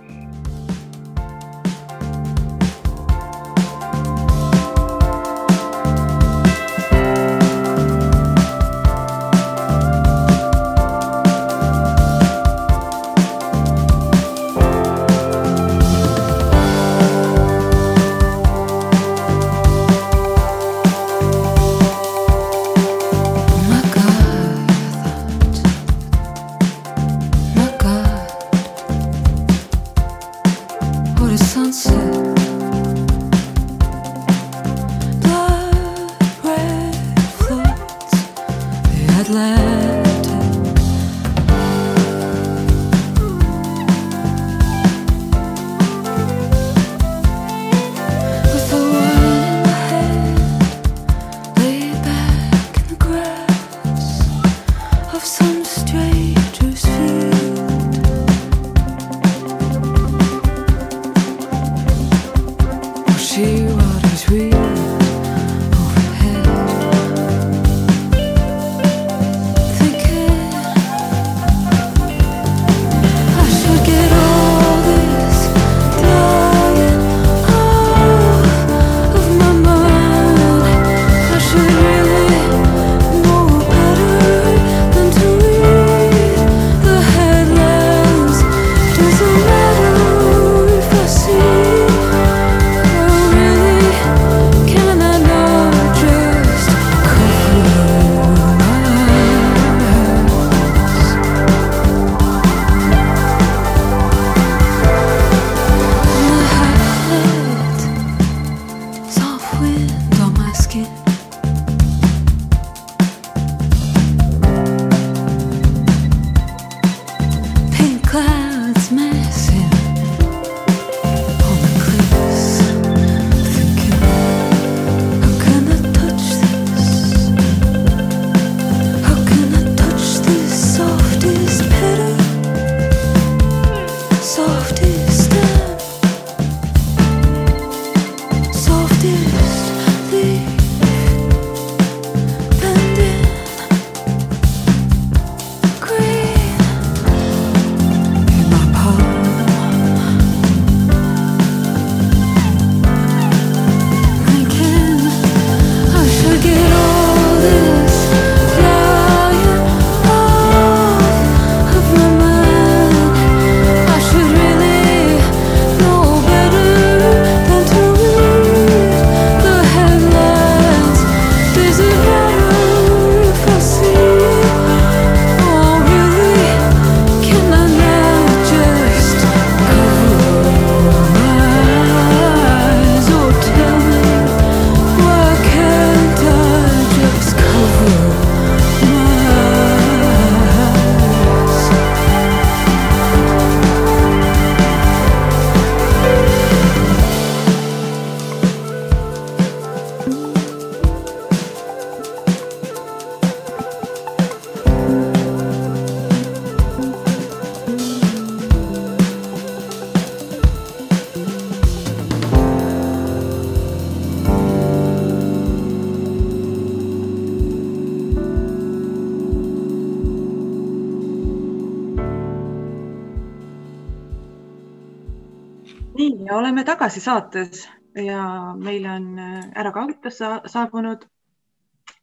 [226.77, 227.63] tagasi saates
[228.05, 228.23] ja
[228.61, 231.07] meile on äh, ära kaugitasse saabunud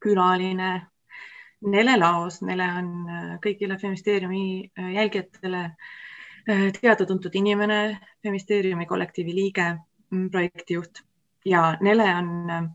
[0.02, 0.70] külaline
[1.74, 2.40] Nele Laos.
[2.42, 5.62] Nele on äh, kõigile Feministeeriumi äh, jälgijatele
[6.48, 9.68] teada-tuntud inimene, Feministeeriumi kollektiivi liige,
[10.12, 11.04] mm, projektijuht
[11.46, 12.74] ja Nele on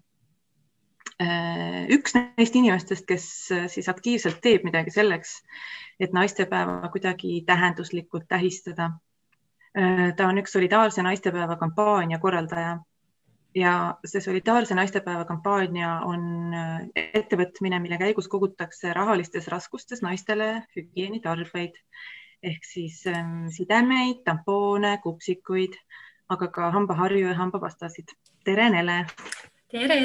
[1.92, 3.26] üks neist inimestest, kes
[3.74, 5.34] siis aktiivselt teeb midagi selleks,
[6.01, 9.07] et naistepäeva kuidagi tähenduslikult tähistada Äh,
[10.16, 12.79] ta on üks solidaarse naistepäeva kampaania korraldaja
[13.55, 13.73] ja
[14.05, 21.79] see solidaarse naistepäeva kampaania on äh, ettevõtmine, mille käigus kogutakse rahalistes raskustes naistele hügieenitarbeid
[22.43, 25.75] ehk siis ähm, sidemeid, tampoone, kupsikuid,
[26.31, 28.14] aga ka hambaharju ja hambapastasid.
[28.45, 29.07] tere, Nele.
[29.71, 29.99] tere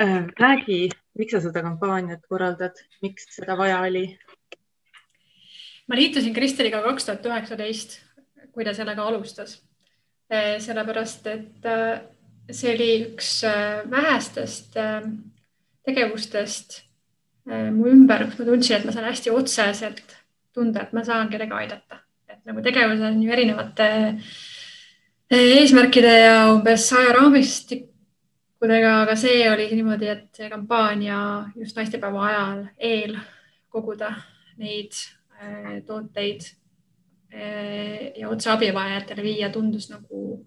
[0.00, 0.26] äh,.
[0.40, 4.18] räägi, miks sa seda kampaaniat korraldad, miks seda vaja oli?
[5.86, 8.00] Ma liitusin Kristeliga kaks tuhat üheksateist
[8.56, 9.58] kui ta sellega alustas.
[10.32, 11.98] Eh, sellepärast, et eh,
[12.50, 14.74] see oli üks eh, vähestest
[15.86, 16.80] tegevustest
[17.46, 20.16] mu ümber, kus ma tundsin, et ma saan hästi otseselt
[20.56, 23.86] tunda, et ma saan kedagi aidata, et nagu tegevus on ju erinevate
[25.30, 31.20] eesmärkide ja umbes saja raamistikudega, aga see oli niimoodi, et kampaania
[31.54, 33.14] just naistepäeva ajal eel
[33.70, 34.10] koguda
[34.58, 34.98] neid
[35.86, 36.40] tooteid
[37.36, 40.46] Eh, ja otse abivajajatele viia tundus nagu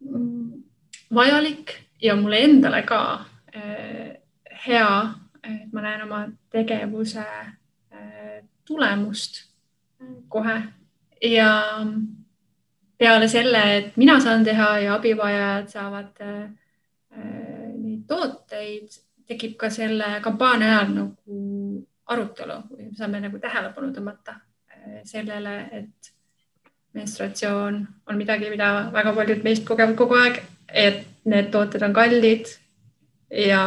[0.00, 0.62] mm,
[1.14, 3.00] vajalik ja mulle endale ka
[3.54, 4.16] eh,
[4.66, 4.88] hea,
[5.44, 7.24] et ma näen oma tegevuse
[8.64, 9.42] tulemust
[10.28, 10.56] kohe.
[11.22, 11.52] Ja
[12.98, 16.22] peale selle, et mina saan teha ja abivajajad saavad
[17.12, 21.40] neid tooteid, tekib ka selle kampaania ajal nagu
[22.10, 24.38] arutelu või saame nagu tähelepanu tõmmata
[25.06, 26.12] sellele, et
[26.92, 27.78] menstratsioon
[28.10, 32.50] on midagi, mida väga paljud meist kogevad kogu aeg, et need tooted on kallid
[33.30, 33.62] ja,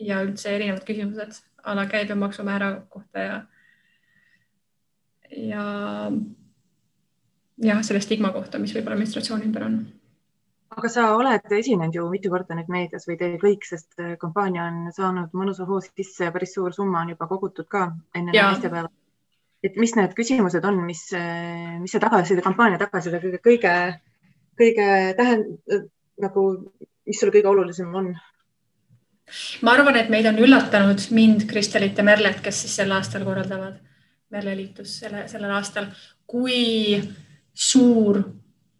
[0.00, 3.36] ja üldse erinevad küsimused a la käibemaksumäära kohta ja,
[5.30, 5.66] ja
[7.62, 9.78] jah, selle stigma kohta, mis võib-olla menstratsiooni ümber on
[10.74, 14.92] aga sa oled esinenud ju mitu korda nüüd meedias või teie kõik, sest kampaania on
[14.96, 18.90] saanud mõnusa hoo sisse päris suur summa on juba kogutud ka enne naistepäeva
[19.64, 21.06] et mis need küsimused on, mis,
[21.80, 23.74] mis see tagasiside, kampaania tagasiside kõige, kõige,
[24.60, 24.88] kõige
[25.18, 25.88] tähend-,
[26.20, 26.46] nagu,
[27.08, 28.12] mis sulle kõige olulisem on?
[29.64, 33.78] ma arvan, et meid on üllatanud mind, Kristelit ja Merlet, kes siis sel aastal korraldavad.
[34.34, 35.86] Merle liitus selle, sellel aastal,
[36.28, 36.98] kui
[37.54, 38.20] suur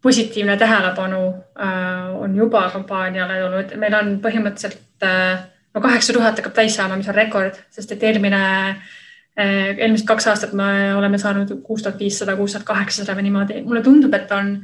[0.05, 5.39] positiivne tähelepanu äh, on juba kampaaniale tulnud, meil on põhimõtteliselt äh,
[5.73, 10.29] no kaheksa tuhat hakkab täis saama, mis on rekord, sest et eelmine äh, eelmised kaks
[10.29, 13.63] aastat me oleme saanud kuus tuhat viissada, kuus tuhat kaheksasada või niimoodi.
[13.65, 14.55] mulle tundub, et on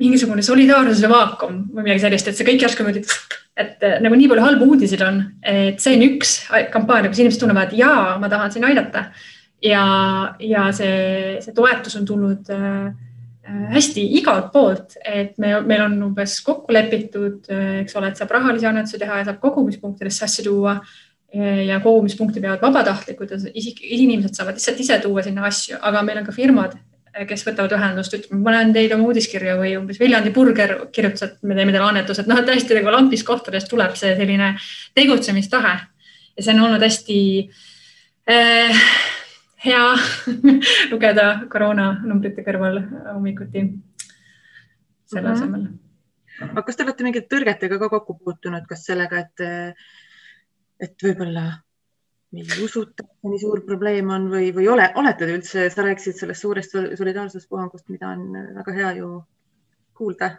[0.00, 3.04] mingisugune solidaarsuse vaakum või midagi sellist, et see kõik järsku niimoodi,
[3.64, 6.38] et nagu nii palju halbu uudiseid on, et see on üks
[6.72, 9.08] kampaania, kus inimesed tunnevad, jaa, ma tahan siin aidata.
[9.64, 9.84] ja,
[10.40, 12.90] ja see, see toetus on tulnud äh,
[13.74, 17.48] hästi igalt poolt, et me, meil on umbes kokku lepitud,
[17.82, 20.76] eks ole, et saab rahalisi annetusi teha ja saab kogumispunktidesse asju tuua.
[21.30, 26.24] Ja kogumispunkti peavad vabatahtlikud, isik, inimesed saavad lihtsalt ise tuua sinna asju, aga meil on
[26.26, 26.74] ka firmad,
[27.28, 31.46] kes võtavad ühendust, ütleme, ma panen teid oma uudiskirja või umbes Viljandi burger kirjutas, et
[31.46, 34.52] me teeme teile annetused, noh, tõesti nagu lampist kohtadest tuleb see selline
[34.98, 35.76] tegutsemistahe.
[36.34, 37.20] Ja see on olnud hästi
[38.30, 38.84] äh,
[39.64, 39.86] hea
[40.92, 42.82] lugeda koroonanumbrite kõrval
[43.14, 43.64] hommikuti
[45.10, 45.72] selle asemel mm.
[45.72, 46.52] -hmm.
[46.52, 49.44] aga kas te olete mingite tõrgetega ka kokku puutunud, kas sellega, et
[50.80, 51.48] et võib-olla
[52.32, 56.16] meil ei usuta, nii suur probleem on või, või ole, olete te üldse, sa rääkisid
[56.16, 58.30] sellest suurest solidaarsuspuhangust, mida on
[58.60, 59.10] väga hea ju
[59.98, 60.30] kuulda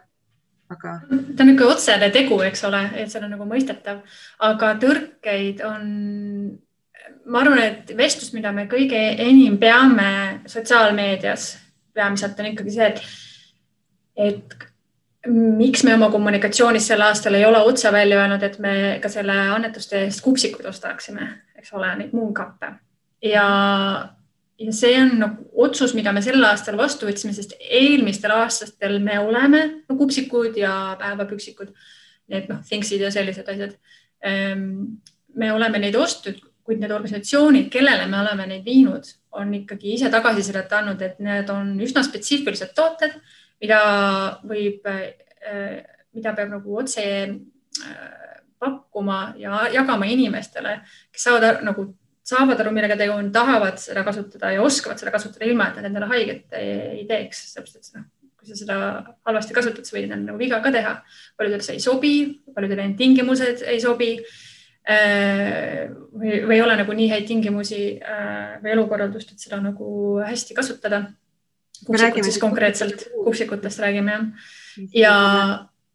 [0.72, 0.92] aga.
[1.36, 4.02] ta on niisugune otsene tegu, eks ole, et see on nagu mõistetav,
[4.48, 5.86] aga tõrkeid on,
[7.26, 11.50] ma arvan, et vestlus, mida me kõige enim peame sotsiaalmeedias
[11.94, 13.02] peamiselt on ikkagi see, et,
[14.16, 19.10] et miks me oma kommunikatsioonis sel aastal ei ole otse välja öelnud, et me ka
[19.12, 22.72] selle annetuste eest kupsikuid ostaksime, eks ole, neid muumkappe
[23.22, 23.46] ja,
[24.58, 29.18] ja see on nagu otsus, mida me sel aastal vastu võtsime, sest eelmistel aastatel me
[29.22, 31.72] oleme no, kupsikud ja päevapüksikud,
[32.32, 33.76] need noh, thinksid ja sellised asjad.
[34.24, 34.64] Ehm,
[35.38, 39.08] me oleme neid ostnud, kuid need organisatsioonid, kellele me oleme neid viinud,
[39.38, 43.16] on ikkagi ise tagasisidet andnud, et need on üsna spetsiifilised tooted
[43.62, 43.80] mida
[44.48, 45.82] võib, äh,
[46.16, 50.80] mida peab nagu otse äh, pakkuma ja jagama inimestele,
[51.12, 51.86] kes saavad nagu,
[52.26, 55.90] saavad aru, millega tegu on, tahavad seda kasutada ja oskavad seda kasutada ilma, et nad
[55.90, 58.08] endale haiget ei, ei teeks, sellepärast et noh,
[58.38, 58.78] kui sa seda
[59.28, 60.96] halvasti kasutad, sa võid endale nagu viga ka teha.
[61.38, 62.14] paljudel see ei sobi,
[62.54, 64.16] paljudel need tingimused ei sobi
[64.82, 70.56] või, või ei ole nagu nii häid tingimusi äh, või elukorraldust, et seda nagu hästi
[70.58, 71.04] kasutada.
[71.86, 74.26] kupsikut siis konkreetselt, kupsikutest räägime jah.
[74.94, 75.14] ja.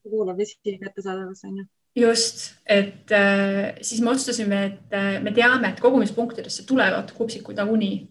[0.07, 1.65] voolav vesi kättesaadavus on ju
[1.97, 8.07] just, et äh, siis me otsustasime, et äh, me teame, et kogumispunktidesse tulevad kupsikud nagunii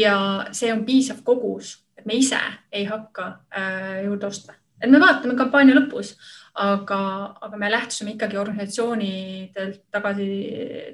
[0.00, 0.16] ja
[0.52, 2.40] see on piisav kogus, et me ise
[2.72, 6.16] ei hakka äh, juurde ostma, et me vaatame kampaania lõpus,
[6.54, 7.00] aga,
[7.40, 10.30] aga me lähtusime ikkagi organisatsioonidelt tagasi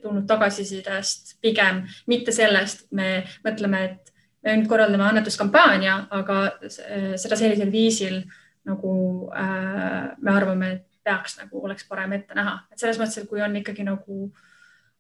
[0.03, 4.13] tulnud tagasisidest pigem, mitte sellest, me mõtleme, et
[4.45, 8.21] me nüüd korraldame annetuskampaania, aga seda sellisel viisil
[8.67, 8.93] nagu
[9.31, 13.43] äh, me arvame, et peaks nagu oleks parem ette näha, et selles mõttes, et kui
[13.43, 14.27] on ikkagi nagu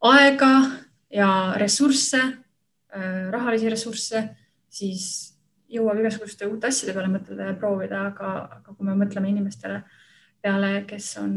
[0.07, 0.53] aega
[1.13, 2.23] ja ressursse,
[2.95, 4.23] äh, rahalisi ressursse,
[4.71, 5.07] siis
[5.73, 9.81] jõuab igasuguste uute asjade peale mõtelda ja proovida, aga, aga kui me mõtleme inimestele
[10.47, 11.33] peale, kes on,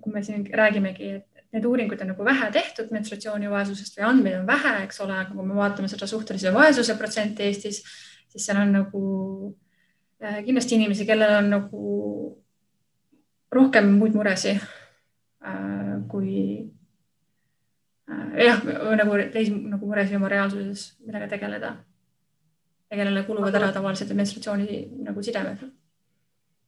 [0.00, 4.48] kui me siin räägimegi, et need uuringud on nagu vähe tehtud menstratsioonivaesusest või andmeid on
[4.48, 7.82] vähe, eks ole, aga kui me vaatame seda suhtelise vaesuse protsenti Eestis,
[8.32, 9.02] siis seal on nagu
[10.22, 11.84] äh, kindlasti inimesi, kellel on nagu
[13.54, 16.34] rohkem muid muresid äh, kui
[18.10, 18.62] äh, jah,
[18.98, 21.76] nagu teisi nagu muresid oma reaalsuses, millega tegeleda
[22.90, 25.62] ja kellele kuluvad ära tavaliselt menstratsiooni nagu sidemed.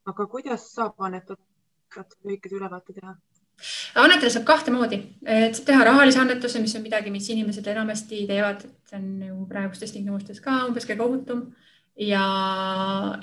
[0.06, 1.42] aga kuidas saab annetada,
[2.24, 3.16] lühikese ülevaate teha?
[3.96, 8.26] annetada saab kahte moodi, et saab teha rahalise annetuse, mis on midagi, mis inimesed enamasti
[8.28, 11.46] teevad, et see on ju praegustes tingimustes ka umbes kõige ohutum
[11.96, 12.26] ja,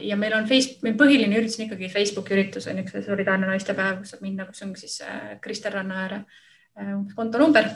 [0.02, 4.02] ja meil on Facebook, meil põhiline üritus on ikkagi Facebooki üritus on üks solidaarne naistepäev,
[4.02, 7.70] kus saab minna, kus on siis äh, Kristel Rannaääre äh, kontonumber,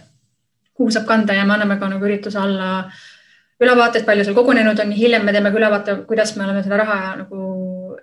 [0.74, 2.90] kuhu saab kanda ja me anname ka nagu ürituse alla
[3.62, 4.92] ülevaateid, palju seal kogunenud on.
[4.94, 7.40] hiljem me teeme ka ülevaate, kuidas me oleme seda raha nagu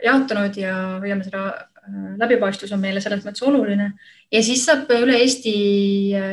[0.02, 1.44] jaotanud ja hoiame seda
[2.20, 3.90] läbipaistvus on meile selles mõttes oluline.
[4.32, 5.54] Ja siis saab üle Eesti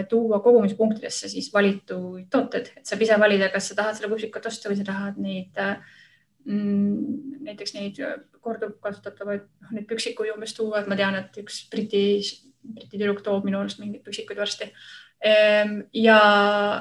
[0.10, 4.72] tuua kogumispunktidesse siis valituid tooteid, et saab ise valida, kas sa tahad seda kupsikut osta
[4.72, 5.76] või sa tahad neid äh,
[6.46, 11.60] Mm, näiteks neid äh, korduvkasutatavaid, noh neid püksikuid umbes tuua, et ma tean, et üks
[11.70, 12.02] Briti,
[12.66, 14.72] Briti tüdruk toob minu arust mingeid püksikuid varsti.
[15.22, 16.18] Ehm, ja,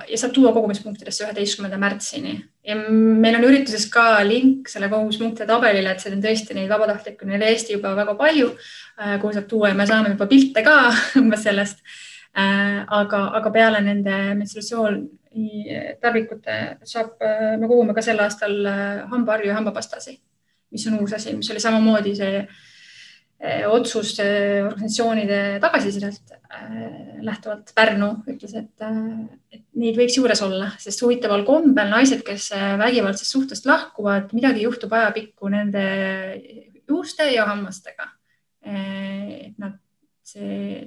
[0.08, 2.38] ja saab tuua kogumispunktidesse üheteistkümnenda märtsini
[2.70, 7.26] ja meil on ürituses ka link selle kogumispunktide tabelile, et see on tõesti neid vabatahtlikke
[7.26, 8.52] on üle Eesti juba väga palju,
[9.00, 10.76] äh, kuhu saab tuua ja me saame juba pilte ka
[11.22, 11.84] umbes sellest.
[12.30, 15.00] Äh, aga, aga peale nende menstruatsioon
[16.02, 16.56] tarvikute
[16.86, 17.20] saab,
[17.58, 20.16] me kogume ka sel aastal äh, hambaharju ja hambapastasi,
[20.74, 22.66] mis on uus asi, mis oli samamoodi see äh,
[23.40, 27.72] otsus organisatsioonide tagasisidelt äh, lähtuvalt.
[27.74, 28.84] Pärnu ütles, et,
[29.52, 34.92] et neid võiks juures olla, sest huvitaval kombel naised, kes vägivaldsest suhtest lahkuvad, midagi juhtub
[34.92, 35.84] ajapikku nende
[36.88, 38.10] juuste ja hammastega.
[38.60, 39.78] et nad,
[40.20, 40.82] see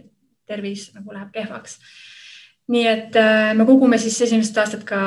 [0.45, 1.79] tervis nagu läheb kehvaks
[2.69, 3.17] nii et
[3.57, 4.99] me kogume siis esimesed aastad ka,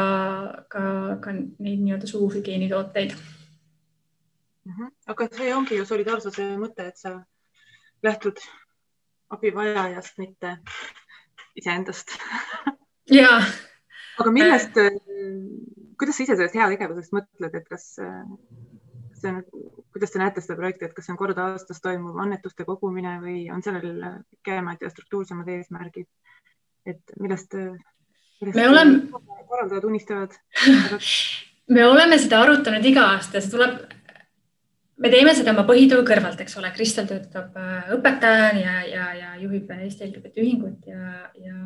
[0.68, 0.82] ka,
[1.22, 4.72] ka neid nii-öelda suuhügieenitooteid mm.
[4.72, 4.90] -hmm.
[5.06, 7.14] aga see ongi ju solidaarsuse mõte, et sa
[8.04, 8.40] lähtud
[9.30, 10.56] abivajajast, mitte
[11.56, 12.12] iseendast
[13.10, 13.40] ja.
[14.20, 14.76] aga millest,
[15.98, 19.40] kuidas sa ise sellest heategevusest mõtled, et kas see on,
[19.94, 23.46] kuidas te näete seda projekti, et kas see on kord aastas toimuv annetuste kogumine või
[23.52, 26.08] on sellel pikemad ja struktuursemad eesmärgid?
[26.86, 27.56] et millest,
[28.38, 28.98] millest me oleme,
[29.50, 30.36] korraldajad unistavad
[31.74, 33.80] me oleme seda arutanud iga aasta, see tuleb,
[34.96, 39.34] me teeme seda oma põhitöö kõrvalt, eks ole, Kristel töötab äh, õpetajana ja, ja, ja
[39.42, 41.56] juhib Eesti LGBT ühingut ja, ja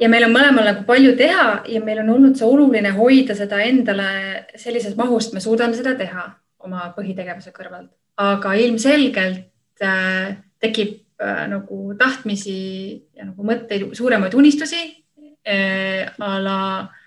[0.00, 3.60] ja meil on mõlemal nagu palju teha ja meil on olnud see oluline hoida seda
[3.62, 4.08] endale
[4.58, 6.26] sellises mahus, et me suudame seda teha
[6.64, 12.58] oma põhitegevuse kõrvalt, aga ilmselgelt äh, tekib äh, nagu tahtmisi
[13.14, 14.82] ja nagu mõtteid, suuremaid unistusi
[15.46, 16.58] äh, a la,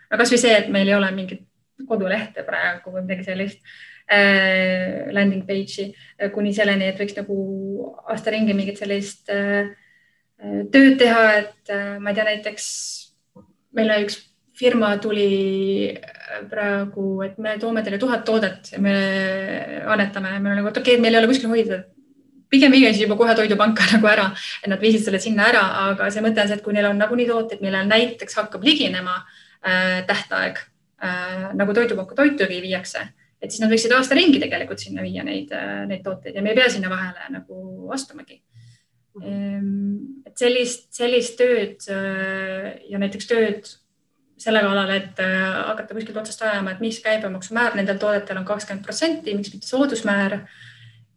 [0.08, 1.44] no kasvõi see, et meil ei ole mingit
[1.88, 3.60] kodulehte praegu või midagi sellist
[4.08, 7.38] landing page'i äh, kuni selleni, et võiks nagu
[8.08, 9.74] aasta ringi mingit sellist äh,
[10.40, 12.70] äh, tööd teha, et äh, ma ei tea, näiteks
[13.78, 14.22] meile üks
[14.58, 18.96] firma tuli äh, praegu, et me toome teile tuhat toodet ja me
[19.86, 21.84] annetame, me oleme nagu, et okei okay,, meil ei ole kuskil hoida,
[22.50, 24.32] pigem viige siis juba kohe toidupanka nagu ära,
[24.64, 27.00] et nad viisid selle sinna ära, aga see mõte on see, et kui neil on
[27.02, 30.64] nagunii tooteid, millel näiteks hakkab liginema äh, tähtaeg
[31.04, 33.04] äh, nagu toidupanka toitugi viiakse,
[33.42, 36.54] et siis nad võiksid aasta ringi tegelikult sinna viia neid äh,, neid tooteid ja me
[36.54, 38.40] ei pea sinna vahele nagu astumagi
[39.22, 40.24] ehm,.
[40.28, 43.76] et sellist, sellist tööd äh, ja näiteks tööd
[44.38, 49.34] selle kallal, et hakata kuskilt otsast ajama, et mis käibemaksumäär nendel toodetel on kakskümmend protsenti,
[49.34, 50.36] miks mitte soodusmäär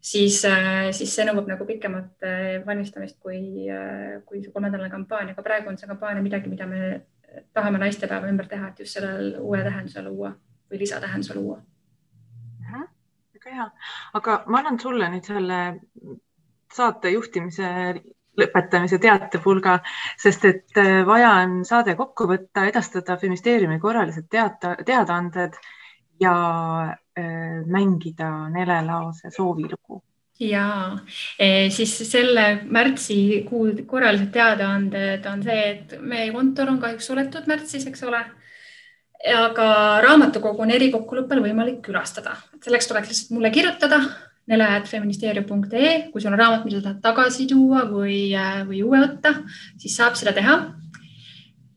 [0.01, 0.39] siis,
[0.97, 2.25] siis see nõuab nagu pikemat
[2.65, 3.69] valmistamist kui,
[4.25, 6.81] kui see kolmenädalane kampaania, aga praegu on see kampaania midagi, mida me
[7.53, 10.33] tahame naistepäeva ümber teha, et just sellel uue tähenduse luua
[10.71, 11.61] või lisatähenduse luua.
[13.41, 13.67] Väga hea,
[14.13, 15.59] aga ma annan sulle nüüd selle
[16.71, 17.69] saate juhtimise
[18.39, 19.79] lõpetamise teatepulga,
[20.19, 25.57] sest et äh, vaja on saade kokku võtta, edastada Feministeeriumi korralised teata, teadaanded
[26.21, 26.35] ja
[26.87, 30.01] äh, mängida Nele Laose soovilugu.
[30.41, 30.97] Ja
[31.37, 37.85] e, siis selle märtsikuu korralised teadaanded on see, et meie kontor on kahjuks suletud märtsis,
[37.91, 38.23] eks ole.
[39.29, 39.67] Aga
[40.01, 44.01] raamatukogu on erikokkuleppel võimalik külastada, selleks tuleks lihtsalt mulle kirjutada
[44.49, 49.35] nele.feministeerium.ee, kui sul on raamat, mida tahad tagasi tuua või, äh, või uue võtta,
[49.79, 50.61] siis saab seda teha.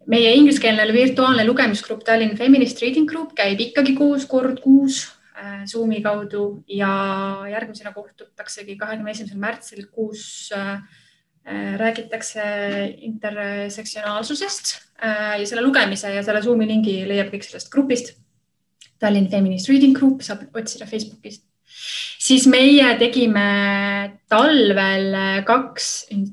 [0.05, 6.03] meie ingliskeelne virtuaalne lugemisgrupp Tallinn Feminist Reading Group käib ikkagi koos kord kuus äh, Zoomi
[6.05, 6.91] kaudu ja
[7.49, 10.83] järgmisena kohtutaksegi kahekümne esimesel märtsil, kus äh,
[11.81, 12.43] räägitakse
[13.09, 18.15] intersektsionaalsusest ja selle lugemise ja selle Zoomi lingi leiab kõik sellest grupist.
[19.03, 21.45] Tallinn Feminist Reading Group saab otsida Facebookist.
[22.25, 23.45] Siis meie tegime
[24.33, 25.11] talvel
[25.45, 25.89] kaks,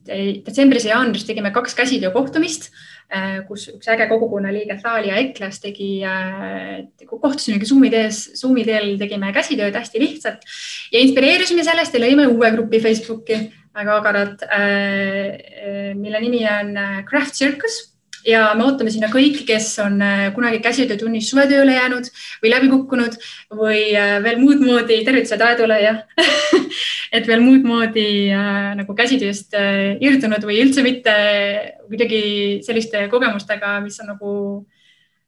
[0.07, 2.69] detsembris ja jaanuaris tegime kaks käsitöökohtumist,
[3.11, 8.93] äh, kus üks äge kogukonna liige Thalia Eklas tegi, äh, kohtusimegi Zoomi tees, Zoomi teel
[9.01, 10.47] tegime käsitööd hästi lihtsalt
[10.93, 13.41] ja inspireerisime sellest ja lõime uue grupi Facebooki,
[13.75, 16.77] väga agaralt, äh, mille nimi on
[17.09, 17.90] Craft Circus
[18.27, 22.09] ja me ootame sinna kõiki, kes on äh, kunagi käsitöötunnis suvetööle jäänud
[22.43, 23.17] või läbi kukkunud
[23.57, 25.95] või äh, veel muud moodi, tervitused Aedule ja
[27.17, 28.05] et veel muud moodi
[28.35, 31.17] äh, nagu käsitööst äh, irdunud või üldse mitte
[31.87, 32.23] kuidagi
[32.65, 34.33] selliste kogemustega, mis on nagu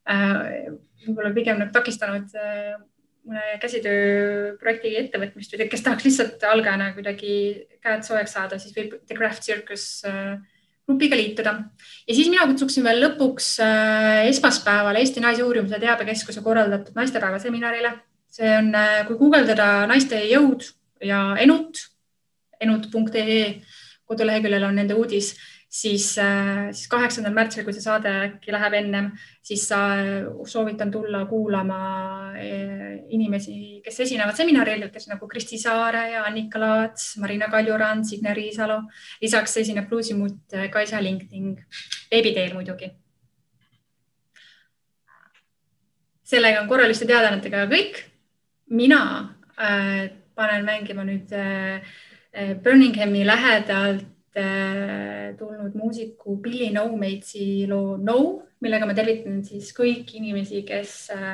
[0.10, 0.74] äh,
[1.08, 2.74] võib-olla pigem nagu takistanud äh,
[3.24, 7.36] mõne käsitööprojekti ettevõtmist või kes tahaks lihtsalt algajana kuidagi
[7.84, 10.36] käed soojaks saada, siis võib The Craft Circus äh,
[10.88, 11.54] grupiga liituda.
[12.08, 17.94] ja siis mina kutsuksin veel lõpuks äh, esmaspäeval Eesti Naisuurimise Teabekeskuse korraldatud naistepäeva seminarile.
[18.34, 20.66] see on, äh, kui guugeldada naiste jõud
[21.04, 21.80] ja Enut,
[22.60, 23.62] enut.ee
[24.06, 25.34] koduleheküljel on nende uudis
[25.74, 29.10] siis, äh, siis kaheksandal märtsil, kui see saade äkki läheb ennem,
[29.42, 29.66] siis
[30.52, 31.80] soovitan tulla kuulama
[32.38, 33.56] äh, inimesi,
[33.86, 38.84] kes esinevad seminaril, kes nagu Kristi Saare ja Annika Laats, Marina Kaljurand, Signe Riisalo.
[39.22, 41.58] lisaks esineb bluusimutt Kaisa Lingting,
[42.12, 42.94] veebiteel muidugi.
[46.34, 47.98] sellega on korraliste teadaannetega kõik.
[48.70, 49.02] mina
[49.58, 51.82] äh, panen mängima nüüd äh,
[52.64, 54.13] Birminghami lähedalt Äh,
[55.38, 58.18] tulnud muusiku Billy No Mates'i loo No,
[58.64, 61.34] millega ma tervitan siis kõiki inimesi, kes äh,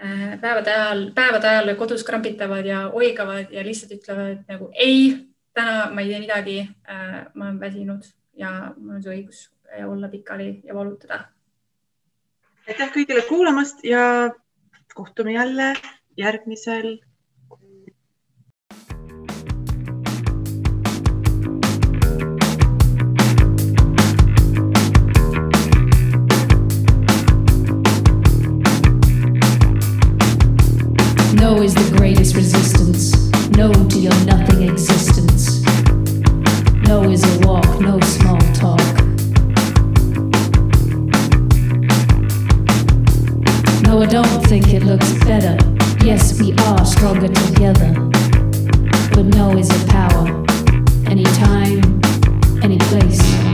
[0.00, 5.10] äh, päevade ajal, päevade ajal kodus krampitavad ja oigavad ja lihtsalt ütlevad nagu ei,
[5.56, 6.58] täna ma ei tee midagi.
[7.34, 9.46] ma olen väsinud ja mul on see õigus
[9.84, 11.24] olla pikali ja valutada.
[12.68, 14.30] aitäh kõigile kuulamast ja
[14.94, 15.74] kohtume jälle
[16.16, 16.96] järgmisel
[31.46, 33.30] No is the greatest resistance.
[33.56, 35.62] No to your nothing existence.
[36.88, 38.80] No is a walk, no small talk.
[43.84, 45.56] No, I don't think it looks better.
[46.04, 47.92] Yes, we are stronger together.
[49.14, 50.26] But no is a power.
[51.06, 52.02] Anytime,
[52.64, 53.45] any place.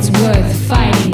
[0.00, 1.09] It's worth fighting